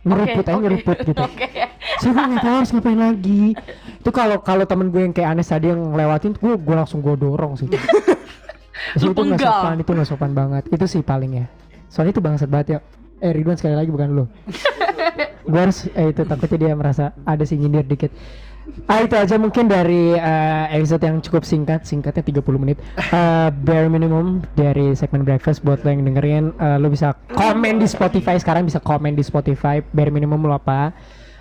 nyeruput 0.03 0.45
aja 0.45 0.55
oke. 0.55 0.63
nyeruput 0.63 0.97
gitu. 1.07 1.21
Oke. 1.27 1.47
Saya 1.99 2.11
nggak 2.11 2.43
tahu 2.43 2.55
harus 2.59 2.71
ngapain 2.75 2.99
lagi? 2.99 3.43
Itu 4.03 4.09
kalau 4.11 4.37
kalau 4.43 4.67
temen 4.67 4.91
gue 4.91 5.01
yang 5.03 5.15
kayak 5.15 5.29
Anes 5.35 5.47
tadi 5.47 5.71
yang 5.71 5.79
ngelewatin 5.95 6.35
gue 6.35 6.53
gue 6.59 6.75
langsung 6.75 6.99
gue 6.99 7.15
dorong 7.15 7.55
sih. 7.55 7.71
Lu 9.03 9.15
itu 9.15 9.21
nggak 9.23 9.39
sopan 9.39 9.75
itu 9.79 9.91
nggak 9.95 10.09
sopan 10.11 10.31
banget. 10.35 10.63
Itu 10.67 10.85
sih 10.91 10.99
paling 10.99 11.39
ya. 11.39 11.45
Soalnya 11.87 12.11
itu 12.15 12.21
bangsat 12.21 12.49
banget 12.51 12.67
ya. 12.67 12.79
Eh 13.23 13.31
Ridwan 13.31 13.55
sekali 13.55 13.79
lagi 13.79 13.87
bukan 13.87 14.09
lo 14.11 14.25
gue 15.51 15.59
harus 15.59 15.87
eh 15.95 16.11
itu 16.11 16.23
takutnya 16.23 16.57
dia 16.59 16.71
merasa 16.75 17.11
ada 17.27 17.43
sih 17.43 17.59
nyindir 17.59 17.83
dikit 17.83 18.11
Ah 18.87 19.03
itu 19.03 19.11
aja 19.13 19.35
mungkin 19.35 19.67
dari 19.67 20.15
eh, 20.15 20.65
episode 20.71 21.03
yang 21.03 21.19
cukup 21.19 21.43
singkat 21.43 21.83
Singkatnya 21.83 22.23
30 22.23 22.43
menit. 22.55 22.79
Eh, 22.95 23.49
Bare 23.51 23.87
minimum 23.87 24.39
dari 24.55 24.95
segmen 24.95 25.23
breakfast 25.23 25.61
Buat 25.61 25.83
lo 25.83 25.91
yang 25.91 26.03
dengerin 26.03 26.55
eh, 26.55 26.77
Lo 26.79 26.87
bisa 26.87 27.11
komen 27.31 27.77
di 27.77 27.87
Spotify 27.87 28.39
Sekarang 28.39 28.63
bisa 28.63 28.79
komen 28.79 29.13
di 29.13 29.23
Spotify 29.23 29.83
Bare 29.83 30.11
minimum 30.11 30.47
lo 30.47 30.55
apa. 30.55 30.95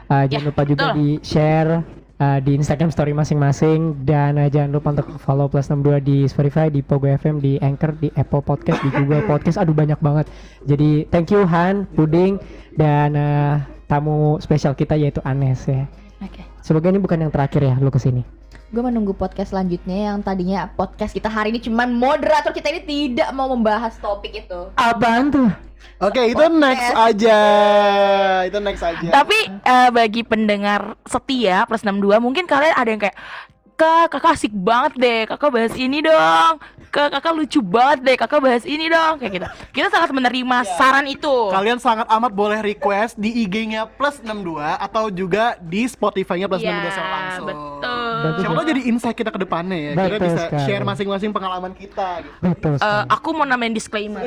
Eh, 0.06 0.24
Jangan 0.26 0.42
Ya, 0.42 0.48
lupa 0.50 0.62
juga 0.66 0.84
betul. 0.90 0.98
di 0.98 1.08
share 1.22 1.70
eh, 2.18 2.38
Di 2.42 2.52
Instagram 2.58 2.90
story 2.90 3.14
masing-masing. 3.14 4.02
Dan 4.02 4.38
eh, 4.38 4.50
jangan 4.50 4.70
lupa 4.74 4.88
untuk 4.90 5.14
follow 5.18 5.46
plus 5.46 5.70
62 5.70 6.02
di 6.02 6.16
Spotify 6.26 6.68
Di 6.68 6.82
Pogo 6.82 7.06
FM, 7.06 7.38
di 7.38 7.54
Anchor, 7.58 7.94
di 7.98 8.10
Apple 8.12 8.42
Podcast 8.42 8.82
Di 8.82 8.90
Google 8.90 9.22
Podcast. 9.24 9.62
Aduh 9.62 9.74
banyak 9.74 10.02
banget. 10.02 10.26
Jadi 10.66 11.06
thank 11.06 11.30
you 11.30 11.46
Han, 11.46 11.86
Puding 11.94 12.42
Dan 12.74 13.14
eh, 13.14 13.62
tamu 13.86 14.38
spesial 14.38 14.74
kita 14.74 14.98
yaitu 14.98 15.22
Anes 15.22 15.62
ya. 15.66 15.86
Oke 16.18 16.51
Semoga 16.62 16.94
ini 16.94 17.02
bukan 17.02 17.26
yang 17.26 17.32
terakhir 17.34 17.58
ya 17.58 17.74
lu 17.82 17.90
ke 17.90 17.98
sini. 17.98 18.22
Gue 18.70 18.80
menunggu 18.86 19.12
podcast 19.12 19.50
selanjutnya 19.50 20.14
yang 20.14 20.22
tadinya 20.22 20.70
podcast 20.70 21.10
kita 21.12 21.26
hari 21.26 21.50
ini 21.52 21.60
cuman 21.60 21.90
moderator 21.90 22.54
kita 22.54 22.70
ini 22.70 22.80
tidak 22.86 23.34
mau 23.34 23.50
membahas 23.50 23.98
topik 23.98 24.46
itu. 24.46 24.70
Apaan 24.78 25.28
tuh? 25.28 25.50
Oke, 25.98 26.22
itu 26.30 26.44
next 26.54 26.94
aja. 26.94 27.38
Itu 28.46 28.58
next 28.62 28.82
aja. 28.86 29.08
Tapi 29.10 29.38
eh, 29.58 29.90
bagi 29.90 30.22
pendengar 30.22 30.94
setia 31.02 31.66
plus 31.66 31.82
62 31.82 32.22
mungkin 32.22 32.46
kalian 32.46 32.78
ada 32.78 32.88
yang 32.88 33.02
kayak 33.02 33.18
Kak, 33.72 34.14
kakak 34.14 34.38
asik 34.38 34.54
banget 34.54 34.92
deh, 34.94 35.20
kakak 35.26 35.50
bahas 35.50 35.74
ini 35.74 36.04
dong 36.06 36.62
Kak, 36.92 37.08
kakak 37.10 37.32
lucu 37.32 37.58
banget 37.58 37.98
deh, 38.04 38.16
kakak 38.16 38.36
bahas 38.38 38.62
ini 38.62 38.84
dong 38.84 39.16
Kayak 39.16 39.32
gitu 39.32 39.46
Kita 39.72 39.88
sangat 39.88 40.12
menerima 40.12 40.56
saran 40.76 41.08
itu 41.08 41.48
Kalian 41.48 41.80
sangat 41.80 42.04
amat 42.06 42.28
boleh 42.30 42.60
request 42.60 43.16
di 43.16 43.32
IG-nya 43.42 43.88
plus 43.88 44.20
62 44.20 44.60
atau 44.60 45.08
juga 45.08 45.56
di 45.56 45.88
Spotify-nya 45.88 46.44
plus 46.46 46.60
Iya, 46.60 46.68
62 46.70 46.92
secara 46.92 47.08
langsung. 47.10 47.46
betul 47.48 48.10
Siapa 48.38 48.54
tahu 48.54 48.66
jadi 48.68 48.82
insight 48.84 49.16
kita 49.16 49.30
ke 49.30 49.40
depannya 49.40 49.74
ya. 49.74 49.92
Kita 49.96 50.18
bisa 50.20 50.40
sekali. 50.46 50.62
share 50.62 50.84
masing-masing 50.84 51.30
pengalaman 51.32 51.72
kita 51.72 52.22
gitu. 52.22 52.36
Betul 52.40 52.70
Eh, 52.70 52.78
sekali. 52.78 53.08
Aku 53.10 53.28
mau 53.32 53.42
nambahin 53.42 53.72
disclaimer 53.72 54.22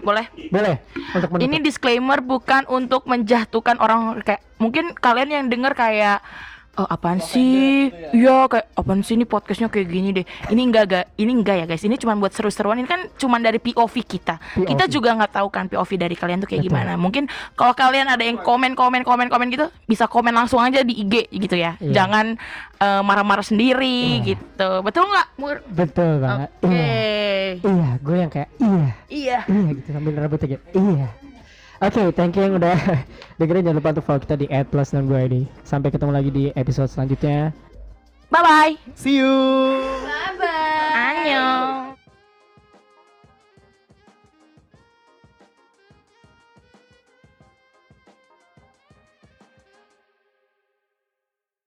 Boleh? 0.00 0.26
Boleh 0.48 0.76
untuk 1.12 1.28
menutup. 1.30 1.44
Ini 1.44 1.56
disclaimer 1.60 2.18
bukan 2.18 2.64
untuk 2.66 3.04
menjatuhkan 3.04 3.76
orang 3.76 4.24
kayak 4.24 4.40
mungkin 4.56 4.92
kalian 4.94 5.30
yang 5.30 5.44
denger 5.46 5.72
kayak 5.74 6.24
Oh, 6.78 6.86
apaan 6.86 7.18
sih? 7.18 7.90
Iya 8.14 8.46
kayak 8.46 8.70
apaan 8.78 9.02
sih 9.02 9.18
ini 9.18 9.26
podcastnya 9.26 9.66
kayak 9.66 9.90
gini 9.90 10.14
deh. 10.14 10.26
Ini 10.48 10.60
enggak 10.70 10.84
ga, 10.86 11.00
ini 11.18 11.34
enggak 11.34 11.56
ya 11.58 11.64
guys. 11.66 11.82
Ini 11.82 11.98
cuma 11.98 12.14
buat 12.14 12.30
seru-seruan. 12.30 12.78
Ini 12.78 12.86
kan 12.86 13.10
cuma 13.18 13.36
dari 13.36 13.58
POV 13.58 13.94
kita. 14.00 14.38
Kita 14.54 14.86
POV. 14.86 14.94
juga 14.94 15.18
nggak 15.18 15.32
tahu 15.34 15.48
kan 15.50 15.66
POV 15.66 15.90
dari 15.98 16.14
kalian 16.14 16.38
tuh 16.38 16.48
kayak 16.48 16.62
Betul. 16.62 16.70
gimana. 16.70 16.94
Mungkin 16.94 17.26
kalau 17.52 17.74
kalian 17.74 18.06
ada 18.06 18.22
yang 18.22 18.38
komen 18.38 18.78
komen 18.78 19.02
komen 19.02 19.26
komen 19.28 19.46
gitu, 19.50 19.66
bisa 19.84 20.06
komen 20.06 20.30
langsung 20.30 20.62
aja 20.62 20.86
di 20.86 20.94
IG 20.94 21.26
gitu 21.42 21.58
ya. 21.58 21.74
Iya. 21.82 21.90
Jangan 21.90 22.38
eh, 22.80 23.02
marah-marah 23.02 23.44
sendiri 23.44 24.22
Iya. 24.22 24.38
gitu. 24.38 24.70
Betul 24.80 25.10
nggak, 25.10 25.26
Mur? 25.36 25.56
Betul 25.66 26.22
banget. 26.22 26.48
Oke. 26.62 26.70
Iya. 26.70 26.96
Iya, 27.60 27.88
gue 27.98 28.14
yang 28.16 28.30
kayak 28.30 28.48
iya, 28.56 28.86
Iya. 29.10 29.38
iya 29.50 29.68
gitu 29.74 29.88
sambil 29.90 30.14
rebut 30.16 30.38
aja. 30.38 30.56
Iya. 30.70 31.08
Oke, 31.80 31.96
okay, 31.96 32.06
thank 32.12 32.36
you 32.36 32.44
yang 32.44 32.60
udah 32.60 32.76
dengerin. 33.40 33.64
Jangan 33.64 33.78
lupa 33.80 33.90
untuk 33.96 34.04
follow 34.04 34.20
kita 34.20 34.36
di 34.36 34.46
@plus62id. 34.52 35.48
Sampai 35.64 35.88
ketemu 35.88 36.12
lagi 36.12 36.28
di 36.28 36.44
episode 36.52 36.92
selanjutnya. 36.92 37.56
Bye 38.28 38.44
bye. 38.44 38.72
See 38.92 39.16
you. 39.16 39.32
Bye 40.04 40.36
bye. 40.36 40.92
Annyeong. 40.92 41.89